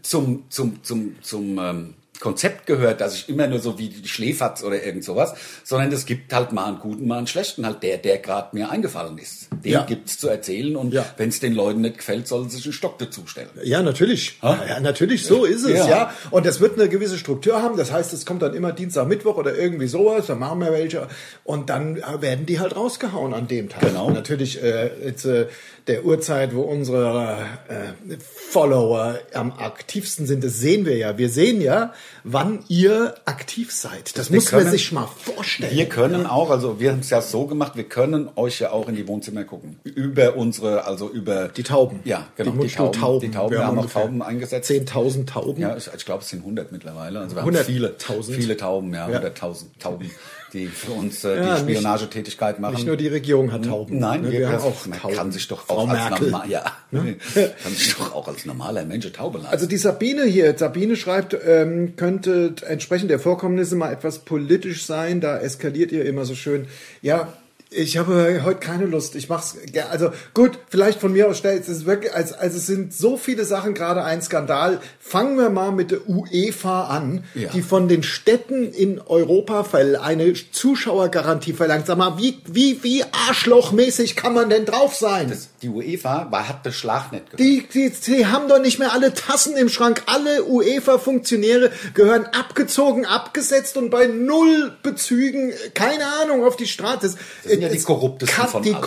[0.01, 1.93] zum, zum, zum, zum ähm,
[2.23, 5.33] Konzept gehört, dass ich immer nur so wie die Schläferz oder irgend sowas,
[5.65, 8.71] sondern es gibt halt mal einen guten, mal einen schlechten, halt der, der gerade mir
[8.71, 9.49] eingefallen ist.
[9.51, 9.83] Den Ja.
[9.83, 11.05] gibt's zu erzählen und Ja.
[11.17, 13.49] wenn es den Leuten nicht gefällt, sollen sie sich einen Stock dazustellen.
[13.61, 14.37] Ja, natürlich.
[14.41, 14.57] Ha?
[14.69, 15.87] Ja, natürlich, so ist es, ja.
[15.89, 16.13] Ja.
[16.31, 17.75] Und das wird eine gewisse Struktur haben.
[17.75, 20.27] Das heißt, es kommt dann immer Dienstag, Mittwoch oder irgendwie sowas.
[20.27, 21.09] Dann machen wir welche.
[21.43, 23.81] Und dann äh, werden die halt rausgehauen an dem Tag.
[23.81, 24.05] Genau.
[24.05, 25.47] Und natürlich äh, jetzt, äh,
[25.87, 28.15] der Uhrzeit, wo unsere äh,
[28.49, 31.17] Follower am aktivsten sind, das sehen wir ja.
[31.17, 34.17] Wir sehen ja, wann ihr aktiv seid.
[34.17, 35.75] Das Wir muss man sich mal vorstellen.
[35.75, 38.87] Wir können auch, also wir haben es ja so gemacht, wir können euch ja auch
[38.87, 39.79] in die Wohnzimmer gucken.
[39.83, 41.49] Über unsere, also über...
[41.49, 41.99] die Tauben.
[42.03, 42.51] Ja, genau.
[42.51, 43.31] Die Mundstuhl-Tauben.
[43.31, 44.69] Die Tauben, wir, haben auch Tauben eingesetzt.
[44.69, 45.61] 10.000 Tauben.
[45.61, 47.19] Ja, ich, ich glaube, es sind 100 mittlerweile.
[47.19, 47.63] Also wir haben 100.000.
[47.63, 49.19] viele, viele Tauben, ja, Ja.
[49.19, 50.11] 100.000 Tauben,
[50.53, 52.75] die für uns äh, Ja, die Spionagetätigkeit machen.
[52.75, 53.99] Nicht nur die Regierung hat Tauben.
[53.99, 54.31] Nein, ne?
[54.31, 55.15] wir, wir haben auch man Tauben.
[55.15, 59.11] kann sich doch Frau auch als normal, ja, kann sich doch auch als normaler Mensch
[59.11, 59.51] Taube leisten.
[59.51, 65.19] Also die Sabine hier, Sabine schreibt, ähm, könnte entsprechend der Vorkommnisse mal etwas politisch sein,
[65.19, 66.67] da eskaliert ihr immer so schön.
[67.01, 67.33] Ja,
[67.75, 69.15] ich habe heute keine Lust.
[69.15, 69.57] Ich mach's,
[69.89, 73.17] also gut, vielleicht von mir aus stellt es ist wirklich, also, also es sind so
[73.17, 74.79] viele Sachen gerade ein Skandal.
[74.99, 77.49] Fangen wir mal mit der UEFA an, Ja.
[77.49, 79.65] die von den Städten in Europa
[80.01, 81.87] eine Zuschauergarantie verlangt.
[81.87, 85.29] Sag mal, wie, wie, wie arschlochmäßig kann man denn drauf sein?
[85.29, 87.39] das, die UEFA war, hat das Schlagnet gehört.
[87.39, 90.03] Die, die, die haben doch nicht mehr alle Tassen im Schrank.
[90.05, 96.99] Alle UEFA-Funktionäre gehören abgezogen, abgesetzt und bei null Bezügen, keine Ahnung, auf die Straße.
[97.01, 98.81] Das, sind ja die es korruptesten von Die allen.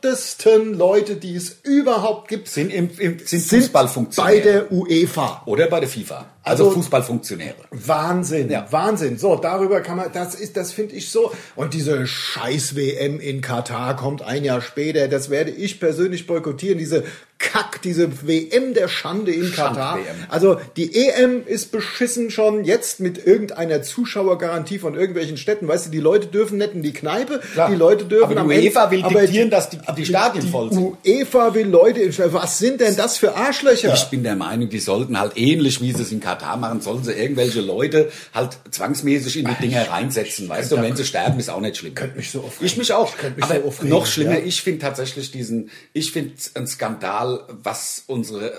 [0.00, 4.34] Korruptesten Leute, die es überhaupt gibt, sind, im, im, sind, sind Fußballfunktionäre.
[4.36, 5.42] bei der UEFA.
[5.46, 6.26] Oder bei der FIFA.
[6.42, 7.54] Also, Also- Fußballfunktionäre.
[7.70, 8.66] Wahnsinn, Ja.
[8.70, 9.18] Wahnsinn.
[9.18, 11.32] So, darüber kann man, das ist, das finde ich so.
[11.54, 15.06] Und diese scheiß WM in Katar kommt ein Jahr später.
[15.08, 16.78] Das werde ich persönlich boykottieren.
[16.78, 17.04] Diese
[17.38, 19.94] Kack, diese WM der Schande in Katar.
[19.96, 20.16] Schand-WM.
[20.28, 25.66] Also die EM ist beschissen schon jetzt mit irgendeiner Zuschauergarantie von irgendwelchen Städten.
[25.68, 27.70] Weißt du, die Leute dürfen nicht in die Kneipe, Klar.
[27.70, 30.50] die Leute dürfen Aber die am UEFA Ende- will diktieren, dass die- die Stadien die
[30.50, 30.96] voll sind.
[31.06, 33.94] UEFA will Leute in Was sind denn das für Arschlöcher?
[33.94, 37.04] Ich bin der Meinung, die sollten halt ähnlich wie sie es in Katar machen, sollen
[37.04, 40.76] sie irgendwelche Leute halt zwangsmäßig in die Dinger reinsetzen, weißt du?
[40.76, 41.94] Und wenn sie sterben, ist auch nicht schlimm.
[41.94, 42.66] könnte mich so aufregen.
[42.66, 43.10] Ich mich auch.
[43.10, 44.44] Ich könnte mich Aber so noch schlimmer, ja.
[44.44, 48.52] ich finde tatsächlich diesen, ich finde ein Skandal, was unsere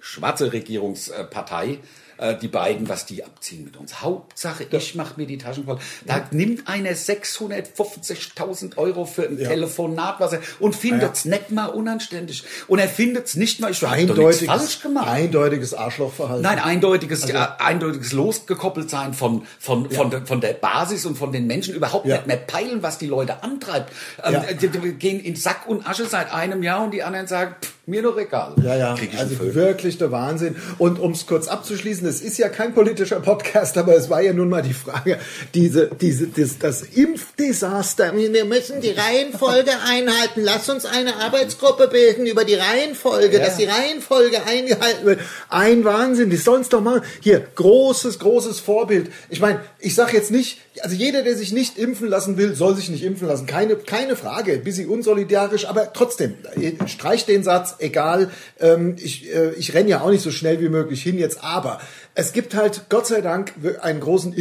[0.00, 1.78] schwarze Regierungspartei,
[2.20, 4.02] äh, die beiden, was die abziehen mit uns.
[4.02, 5.78] Hauptsache, ich mache mir die Taschen voll.
[6.06, 12.44] Da nimmt einer 650.000 Euro für ein Telefonat was er, und findet's nicht mal unanständig.
[12.68, 15.08] Und er findet's nicht mal, ich habe falsch gemacht.
[15.08, 16.42] eindeutiges Arschlochverhalten.
[16.42, 21.16] Nein, eindeutiges, Also äh, eindeutiges losgekoppelt sein von, von, von, der, von der Basis und
[21.16, 22.16] von den Menschen, überhaupt Ja.
[22.16, 23.92] nicht mehr peilen, was die Leute antreibt.
[24.22, 24.40] Ähm, Ja.
[24.52, 27.72] die, die gehen in Sack und Asche seit einem Jahr und die anderen sagen, pff,
[27.86, 28.54] mir doch egal.
[28.62, 30.56] Ja, ja, also wirklich der Wahnsinn.
[30.78, 34.32] Und um es kurz abzuschließen, es ist ja kein politischer Podcast, aber es war ja
[34.32, 35.18] nun mal die Frage,
[35.54, 38.14] diese, diese, das, das Impfdesaster.
[38.16, 40.42] Wir müssen die Reihenfolge einhalten.
[40.42, 43.44] Lass uns eine Arbeitsgruppe bilden über die Reihenfolge, Ja.
[43.46, 45.20] dass die Reihenfolge eingehalten wird.
[45.48, 47.02] Ein Wahnsinn, die sollen es doch machen.
[47.20, 49.10] Hier, großes, großes Vorbild.
[49.28, 52.76] Ich meine, ich sage jetzt nicht, also jeder, der sich nicht impfen lassen will, soll
[52.76, 53.46] sich nicht impfen lassen.
[53.46, 54.58] Keine, keine Frage.
[54.58, 58.30] Bisschen unsolidarisch, aber trotzdem, äh, streich den Satz, egal.
[58.58, 61.80] Ähm, ich, äh, ich renne ja auch nicht so schnell wie möglich hin jetzt, aber
[62.14, 64.32] es gibt halt, Gott sei Dank, einen großen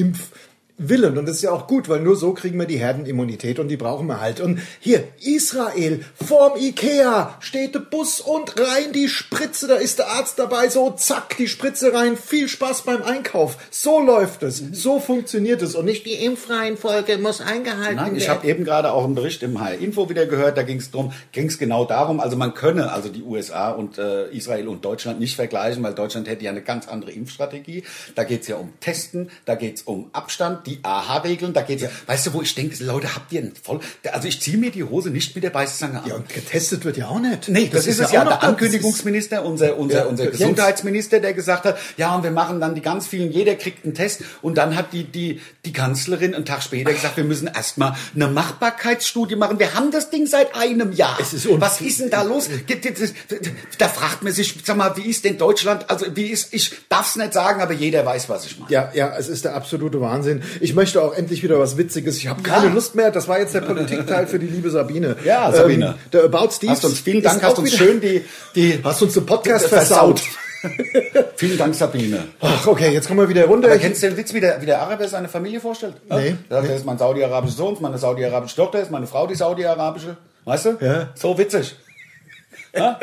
[0.80, 3.68] Impfwillen und das ist ja auch gut, weil nur so kriegen wir die Herdenimmunität und
[3.68, 4.40] die brauchen wir halt.
[4.40, 10.10] Und hier, Israel, vorm Ikea steht der Bus und rein die Spritze, da ist der
[10.10, 13.58] Arzt dabei, so zack, die Spritze rein, viel Spaß beim Einkauf.
[13.70, 15.76] So läuft es, so funktioniert es.
[15.76, 18.38] Und nicht die Impfreihenfolge muss eingehalten Nein, ich werden.
[18.38, 21.12] habe eben gerade auch einen Bericht im HR Info wieder gehört, da ging es drum,
[21.32, 25.20] ging es genau darum, also man könne also die USA und äh, Israel und Deutschland
[25.20, 27.84] nicht vergleichen, weil Deutschland hätte ja eine ganz andere Impfstrategie.
[28.16, 31.82] Da geht es ja um Testen, da geht es um Abstand, die AHA-Regeln, da geht
[31.82, 33.80] es, weißt du, wo ich denke, Leute, habt ihr einen voll,
[34.12, 36.08] also ich ziehe mir die Hose nicht mit der Beißzange an.
[36.10, 37.50] ja, und getestet wird ja auch nicht.
[37.50, 38.24] Nee, das, ist es ja.
[38.24, 40.28] noch Der das- Ankündigungsminister, unser, unser, Ja, unser.
[40.28, 43.94] Gesundheitsminister, der gesagt hat, ja, und wir machen dann die ganz vielen, jeder kriegt einen
[43.94, 44.22] Test.
[44.42, 48.28] Und dann hat die, die, die Kanzlerin einen Tag später gesagt, wir müssen erstmal eine
[48.28, 49.60] Machbarkeitsstudie machen.
[49.60, 51.18] Wir haben das Ding seit einem Jahr.
[51.20, 52.50] Es ist Was ist denn da los?
[53.78, 57.10] Da fragt man sich, sag mal, wie ist denn Deutschland, also wie ist, ich darf
[57.10, 58.72] es nicht sagen, aber jeder weiß, was ich meine.
[58.72, 60.44] Ja, ja, es ist der absolute Wahnsinn.
[60.62, 62.18] Ich möchte auch endlich wieder was Witziges.
[62.18, 62.74] Ich habe keine Ja.
[62.74, 63.12] Lust mehr.
[63.12, 65.16] Das war jetzt der Politikteil für die liebe Sabine.
[65.26, 65.86] Ja, Sabine.
[65.86, 66.72] Ähm, der About Steve.
[66.72, 68.24] Hast uns, vielen Dank, hast uns schön die,
[68.56, 70.20] die, Hast uns den Podcast versaut.
[70.20, 70.40] versaut.
[71.38, 72.26] vielen Dank, Sabine.
[72.42, 73.70] Ach, okay, jetzt kommen wir wieder runter.
[73.70, 75.96] Aber kennst du den Witz, wie der, wie der Araber seine Familie vorstellt?
[76.10, 76.36] Nee.
[76.50, 80.18] Er sagt, das ist mein saudi-arabischer Sohn, meine saudi-arabische Tochter, ist meine Frau, die saudi-arabische.
[80.46, 80.78] Weißt du?
[80.82, 81.10] Ja.
[81.16, 81.76] So witzig.
[82.76, 83.00] ja,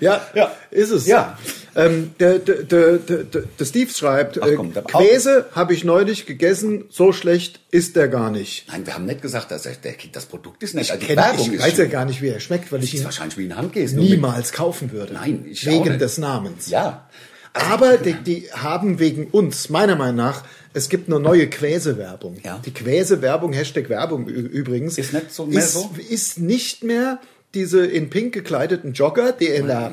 [0.00, 0.26] Ja.
[0.70, 1.06] ist es.
[1.06, 1.38] Ja.
[1.76, 3.24] Ähm, der, der, der, der,
[3.58, 8.08] der Steve schreibt, Ach äh, komm, Käse habe ich neulich gegessen, so schlecht ist der
[8.08, 8.66] gar nicht.
[8.68, 10.90] Nein, wir haben nicht gesagt, dass er, der, das Produkt ist nicht.
[10.90, 13.00] also die Kenn, Werbung ich weiß ja gar nicht, wie er schmeckt, weil ich ist
[13.00, 13.96] ihn wahrscheinlich wie ein Handkäse.
[13.96, 15.14] niemals kaufen würde.
[15.14, 16.68] Nein, ich Wegen des Namens.
[16.68, 17.08] Ja.
[17.54, 20.42] Aber die, die haben wegen uns, meiner Meinung nach,
[20.72, 22.38] es gibt eine neue Quäse-Werbung.
[22.42, 22.60] Ja.
[22.64, 25.90] Die Quäse-Werbung, Hashtag Werbung übrigens, Ist nicht so mehr ist, so?
[26.08, 27.20] ist nicht mehr
[27.54, 29.92] diese in pink gekleideten Jogger, die, in der,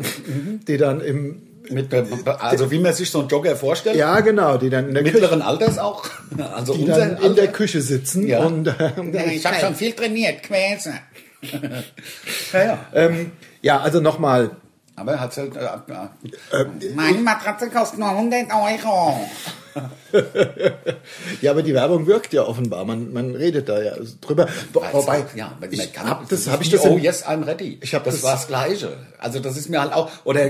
[0.68, 3.96] die dann im, Mit, also wie man sich so einen Jogger vorstellt.
[3.96, 6.10] ja genau, die dann in der Küche, Mittleren Alters auch.
[6.54, 7.34] Also die dann in Alter.
[7.36, 8.40] der Küche sitzen Ja.
[8.44, 10.94] und äh, ich habe schon viel trainiert, Quäse.
[12.54, 12.86] ja, ja.
[12.94, 13.32] ähm,
[13.62, 14.52] ja, also nochmal,
[14.96, 15.56] Aber er hat halt.
[15.56, 19.20] Äh, äh, Meine Matratze kostet nur 100 Euro.
[21.42, 22.86] Ja, aber die Werbung wirkt ja offenbar.
[22.86, 24.48] Man, man redet da ja drüber.
[24.74, 27.80] Wobei, ja, man ich kann, hab das, habe ich das Oh im- yes, I'm ready.
[27.82, 28.98] Ich hab das, das- war das Gleiche.
[29.20, 30.42] Also das ist mir halt auch oder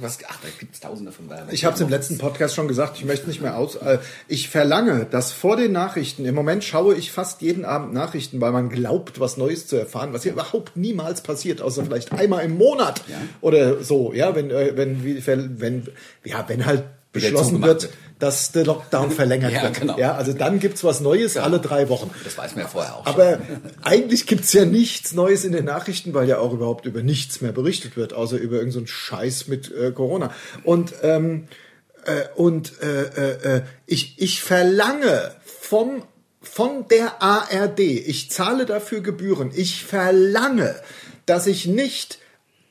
[0.00, 0.18] was?
[0.28, 1.48] Ach, da gibt's Tausende von Werbung.
[1.50, 3.76] Ich habe es im letzten Podcast schon gesagt, ich möchte nicht mehr aus.
[3.76, 3.98] Äh,
[4.28, 8.52] ich verlange, dass vor den Nachrichten, im Moment schaue ich fast jeden Abend Nachrichten, weil
[8.52, 12.56] man glaubt, was Neues zu erfahren, was hier überhaupt niemals passiert, außer vielleicht einmal im
[12.56, 13.02] Monat
[13.42, 14.12] oder so.
[14.14, 15.86] Ja, wenn, äh, wenn, wie- wenn,
[16.24, 16.84] ja, wenn halt
[17.16, 17.88] beschlossen wird,
[18.18, 19.80] dass der Lockdown verlängert Ja, wird.
[19.80, 19.98] genau.
[19.98, 22.10] Ja, also dann gibt's was Neues alle drei Wochen.
[22.24, 23.04] Das weiß man ja vorher auch.
[23.04, 23.14] schon.
[23.14, 23.38] Aber
[23.82, 27.52] eigentlich gibt's ja nichts Neues in den Nachrichten, weil ja auch überhaupt über nichts mehr
[27.52, 30.32] berichtet wird, außer über irgendeinen so Scheiß mit äh, Corona.
[30.64, 31.48] Und, ähm,
[32.04, 36.02] äh, und äh, äh, äh, ich, ich verlange vom,
[36.40, 40.74] von der ARD, ich zahle dafür Gebühren, ich verlange,
[41.26, 42.18] dass ich nicht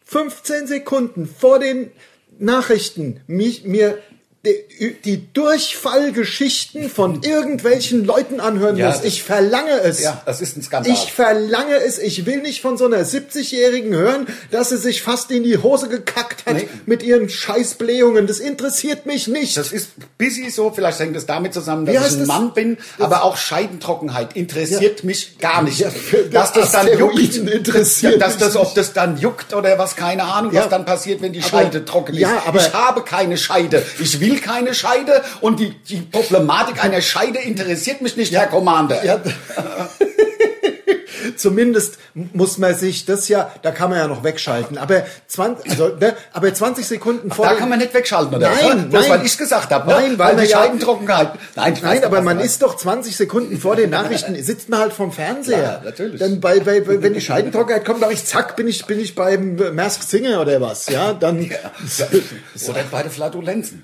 [0.06, 1.92] 15 Sekunden vor den
[2.40, 3.98] Nachrichten mich, mir
[4.46, 9.04] die, Durchfallgeschichten von irgendwelchen Leuten anhören Ja, muss.
[9.04, 10.02] Ich verlange es.
[10.02, 10.92] ja, das ist ein Skandal.
[10.94, 11.98] Ich verlange es.
[12.00, 15.90] Ich will nicht von so einer 70-Jährigen hören, dass sie sich fast in die Hose
[15.90, 16.68] gekackt hat Nee.
[16.86, 18.28] mit ihren Scheißblähungen.
[18.28, 19.58] Das interessiert mich nicht.
[19.58, 22.28] Das ist busy so, vielleicht hängt das damit zusammen, dass ich ein das?
[22.28, 25.80] Mann bin, aber auch Scheidentrockenheit interessiert mich gar nicht.
[25.80, 25.90] Ja,
[26.32, 30.54] dass das dann juckt, interessiert dass das, ob das dann juckt oder was, keine Ahnung,
[30.54, 30.62] Ja.
[30.62, 32.22] was dann passiert, wenn die Aber- Scheide trocken ist.
[32.22, 33.84] ja, aber- ich habe keine Scheide.
[34.00, 39.04] Ich will keine Scheide und die, die Problematik einer Scheide interessiert mich nicht, Herr Commander.
[39.04, 39.22] Ja.
[41.38, 44.78] Zumindest muss man sich das ja, da kann man ja noch wegschalten.
[44.78, 48.50] Aber 20, also, ne, aber 20 Sekunden vor Da dem- kann man nicht wegschalten, oder?
[48.50, 49.20] Nein, das, nein.
[49.20, 49.90] weil ich gesagt habe.
[49.90, 50.20] Nein, ne?
[50.20, 51.32] weil weil die ja- Scheidentrockenheit.
[51.56, 54.36] Nein, ich weiß Nein, doch, aber was man ist doch 20 Sekunden vor den Nachrichten,
[54.44, 55.62] sitzt man halt vom Fernseher.
[55.62, 56.20] Ja, natürlich.
[56.20, 59.56] Dann bei, bei, wenn die Scheidentrockenheit kommt, sag ich, zack, bin ich, bin ich beim
[59.74, 62.06] Mask Singer oder was, ja, dann, meinst.
[62.70, 63.84] Oder bei den Flatulenzen.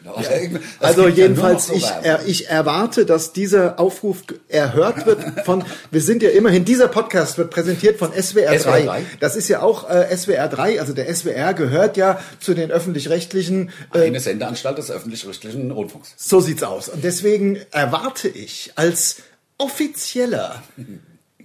[0.80, 4.18] Also ja nur jedenfalls, so ich, er, ich erwarte, dass dieser Aufruf
[4.48, 8.60] erhört wird von, wir sind ja immerhin, dieser Podcast wird präsentiert von SWR 3.
[8.60, 9.06] SWR 3.
[9.20, 13.72] Das ist ja auch äh, SWR 3, also der SWR gehört ja zu den öffentlich-rechtlichen,
[13.94, 16.14] äh, Eine Sendeanstalt des öffentlich-rechtlichen Rundfunks.
[16.16, 16.88] So sieht's aus.
[16.88, 19.18] Und deswegen erwarte ich als
[19.58, 20.64] offizieller,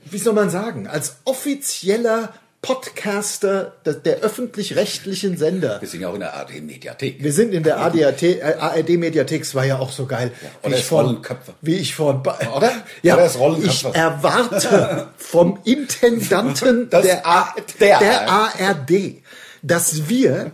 [0.04, 2.32] wie soll man sagen, als offizieller
[2.66, 5.80] Podcaster der, der öffentlich-rechtlichen Sender.
[5.80, 7.22] Wir sind ja auch in der ARD-Mediathek.
[7.22, 10.32] Wir sind in der ADAT, äh, ARD-Mediathek, es war ja auch so geil.
[10.62, 11.54] oder wie ich Köpfe.
[11.60, 12.22] Wie ich vor,
[12.56, 12.72] Oder?
[13.02, 18.28] Ja, Oder rollen ich erwarte vom Intendanten Das der, A- der, der.
[18.30, 19.22] ARD,
[19.62, 20.50] dass wir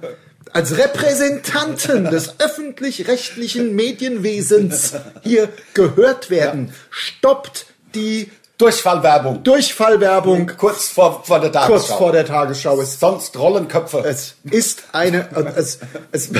[0.52, 4.92] als Repräsentanten des öffentlich-rechtlichen Medienwesens
[5.22, 6.74] hier gehört werden.
[6.90, 8.30] Stoppt die
[8.62, 9.42] Durchfallwerbung.
[9.42, 11.72] Durchfallwerbung Kurz vor, vor der Tagesschau.
[11.72, 12.80] kurz vor der Tagesschau.
[12.80, 14.04] Es Sonst rollen Köpfe.
[14.06, 15.80] es ist eine, es,
[16.12, 16.30] es,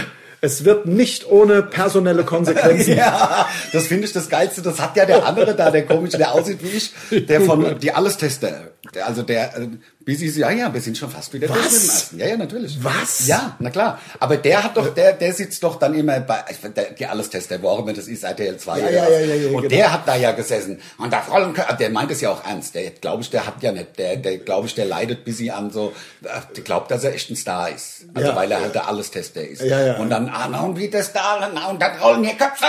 [0.41, 2.97] es wird nicht ohne personelle Konsequenzen.
[2.97, 4.63] Ja, das finde ich das Geilste.
[4.63, 7.93] Das hat ja der andere da, der komische, der aussieht wie ich, der von die
[7.93, 8.72] Allestester.
[9.05, 9.69] Also der, äh,
[10.01, 12.11] bis ich, ja, ja, wir sind schon fast wieder durch Was?
[12.11, 12.27] mit dem.
[12.27, 12.83] Ja, ja, natürlich.
[12.83, 13.29] Was?
[13.29, 14.01] Ja, na klar.
[14.19, 17.63] Aber der hat doch, der, der sitzt doch dann immer bei, ich, der, die Allestester,
[17.63, 19.69] wo auch immer das ist, RTL 2 Ja, oder ja, ja, ja, ja, Und genau.
[19.69, 20.81] der hat da ja gesessen.
[20.99, 22.75] Und da rollen Köpfe, der meint es ja auch ernst.
[22.75, 25.53] Der, glaube ich, der hat ja nicht, der, der, glaube ich, der leidet bis sie
[25.53, 25.93] an so,
[26.25, 28.07] äh, der glaubt, dass er echt ein Star ist.
[28.15, 28.37] Also, Ja.
[28.37, 29.63] weil er halt der Allestester ist.
[29.63, 29.97] Ja, ja.
[29.99, 32.67] Und dann, ah, na, und wie der Star, na, und dann rollen hier Köpfe.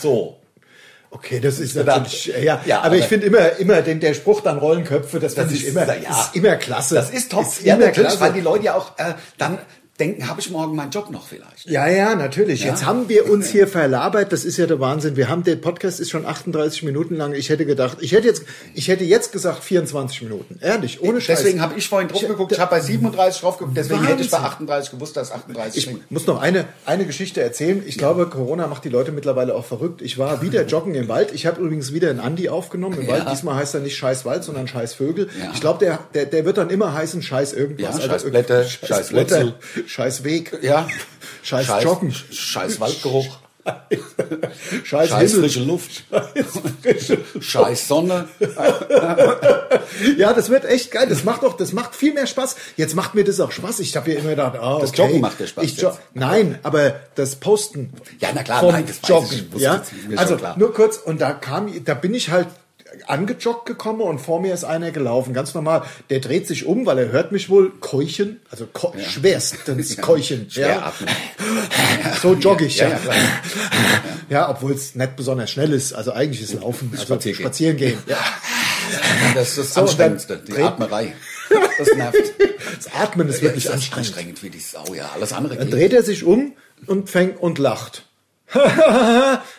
[0.00, 0.36] So.
[1.16, 4.42] Okay, das ist natürlich, ja, Ja, aber, ich aber- finde immer, immer den, der Spruch
[4.42, 6.10] dann Rollenköpfe, das, Das finde ich immer, ja.
[6.20, 6.94] ist immer klasse.
[6.94, 7.42] Das ist top.
[7.46, 8.20] Ist ja, immer natürlich, klasse.
[8.20, 9.58] weil die Leute ja auch äh, dann
[9.96, 11.66] denken, habe ich morgen meinen Job noch vielleicht.
[11.66, 12.64] Ja, ja, natürlich.
[12.64, 14.32] Jetzt haben wir uns hier verlabert.
[14.32, 15.16] Das ist ja der Wahnsinn.
[15.16, 17.32] Wir haben, der Podcast ist schon 38 Minuten lang.
[17.34, 18.42] Ich hätte gedacht, ich hätte jetzt,
[18.74, 20.58] ich hätte jetzt gesagt 24 Minuten.
[20.60, 21.38] Ehrlich, ohne Scheiß.
[21.40, 24.22] Deswegen habe ich vorhin drauf Ich- geguckt, ich habe bei 37 drauf geguckt, deswegen hätte
[24.22, 24.52] ich bei Wahnsinn.
[24.52, 26.10] 38 gewusst, dass 38 Ich sind.
[26.10, 27.82] muss noch eine, eine Geschichte erzählen.
[27.86, 30.02] Ich glaube, Corona macht die Leute mittlerweile auch verrückt.
[30.02, 31.32] Ich war wieder joggen im Wald.
[31.32, 33.12] Ich habe übrigens wieder einen Andi aufgenommen im Ja.
[33.14, 33.24] Wald.
[33.30, 35.28] Diesmal heißt er nicht Scheiß Wald, sondern Scheiß Vögel.
[35.40, 35.50] Ja.
[35.54, 37.96] Ich glaube, der, der, der wird dann immer heißen Scheiß irgendwas.
[37.98, 39.54] Ja, Scheiß Blätter, Scheiß Blätter.
[39.86, 40.58] Scheiß Weg.
[40.62, 40.86] Ja.
[41.42, 42.12] Scheiß Joggen.
[42.12, 43.38] Scheiß Waldgeruch.
[44.84, 45.40] Scheiß, Scheiß Himmel.
[45.48, 46.04] frische Luft.
[47.40, 48.28] Scheiß Sonne.
[50.18, 51.06] Ja, das wird echt geil.
[51.08, 52.56] Das macht doch, das macht viel mehr Spaß.
[52.76, 53.80] Jetzt macht mir das auch Spaß.
[53.80, 55.02] Ich habe ja immer gedacht, ah, Das okay.
[55.02, 56.00] Joggen macht dir Spaß Ich jo jetzt.
[56.14, 57.92] Nein, aber das Posten.
[58.18, 59.50] Ja, na klar, vom nein, das Joggen.
[59.54, 59.82] ich, ja,
[60.16, 60.56] also klar.
[60.58, 62.48] nur kurz und da kam, da bin ich halt
[63.06, 65.82] angejoggt gekommen und vor mir ist einer gelaufen, ganz normal.
[66.10, 70.46] Der dreht sich um, weil er hört mich wohl keuchen, also ko schwerstens keuchen.
[70.50, 70.92] Schwer ja.
[72.22, 72.96] So jogge ich, Ja, ja.
[73.04, 73.12] ja.
[74.28, 75.92] Ja, obwohl es nicht besonders schnell ist.
[75.92, 77.44] Also eigentlich ist Laufen, also Spazieren gehen.
[77.46, 77.98] spazieren gehen.
[78.06, 78.18] Ja.
[79.34, 81.14] Das ist das So, Anstrengendste, die Atmerei.
[81.78, 82.18] Das nervt.
[82.76, 84.08] Das Atmen ist wirklich das ist anstrengend.
[84.08, 85.10] anstrengend wie die Sau, ja.
[85.14, 86.54] Alles andere Dann dreht er sich um
[86.86, 88.04] und fängt und lacht.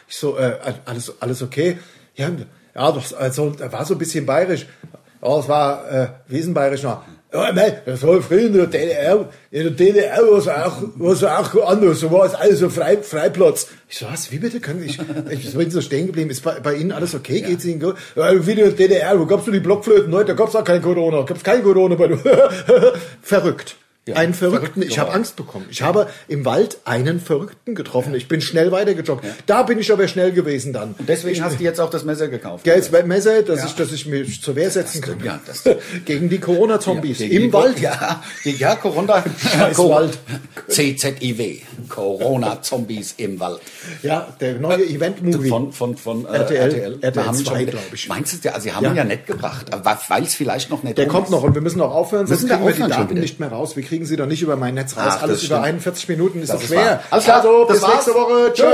[0.07, 1.77] ich so, äh, alles, alles okay?
[2.15, 2.29] Ja,
[2.77, 4.67] ja, doch, also, er war so ein bisschen bayerisch.
[5.21, 7.01] Ja, es war, äh, wie ist denn bayerisch noch?
[7.33, 11.11] Ja, nein, das war früher in der DDR, in der DDR war es auch, war
[11.11, 13.67] es auch anders, so war es alles so frei, Freiplatz.
[13.89, 14.97] Ich so, was, wie bitte, können ich,
[15.31, 17.95] ich bin so stehen geblieben, ist bei, bei Ihnen alles okay, geht's Ihnen gut?
[18.15, 20.81] Ja, wie in der DDR, wo gab's nur die Blockflöten, heute, da gab's auch kein
[20.81, 22.15] Corona, gab's kein Corona bei
[23.21, 23.75] Verrückt.
[24.13, 24.81] Einen Verrückten.
[24.81, 25.65] Ich habe Angst bekommen.
[25.69, 28.13] Ich habe im Wald einen Verrückten getroffen.
[28.15, 29.25] Ich bin schnell weitergejoggt.
[29.45, 30.95] Da bin ich aber schnell gewesen dann.
[30.99, 32.63] Deswegen ich, hast du jetzt auch das Messer gekauft.
[32.63, 35.23] Gell, das Messer, dass, ich, dass ich mich zur Wehr setzen kann.
[35.23, 35.63] Ja, das,
[36.05, 37.21] Gegen die Corona-Zombies.
[37.21, 37.79] Im Wald.
[37.79, 39.23] Ja, ja Corona.
[39.37, 40.17] Scheiß Wald.
[40.69, 41.57] CZIW.
[41.89, 43.61] Corona-Zombies im Wald.
[44.03, 45.49] Ja, der neue Event-Movie.
[45.49, 46.97] Von, von, von äh, RTL, RTL.
[47.01, 48.09] RTL haben die 2, schon- glaub ich.
[48.09, 48.91] Meinst du, der- sie haben Ja.
[48.91, 49.67] ihn ja nicht gebracht,
[50.07, 52.65] weil es vielleicht noch nicht Der kommt noch und wir müssen auch aufhören, sonst kriegen
[52.65, 53.75] wir die Daten nicht mehr raus.
[53.75, 55.03] Wir kriegen sie doch nicht über mein Netz raus.
[55.17, 55.65] Ach, Alles über stimmt.
[55.65, 57.01] 41 Minuten ist Das doch schwer.
[57.09, 57.93] Alles klar, also, das bis war's.
[57.93, 58.53] nächste Woche.
[58.53, 58.65] Tschö.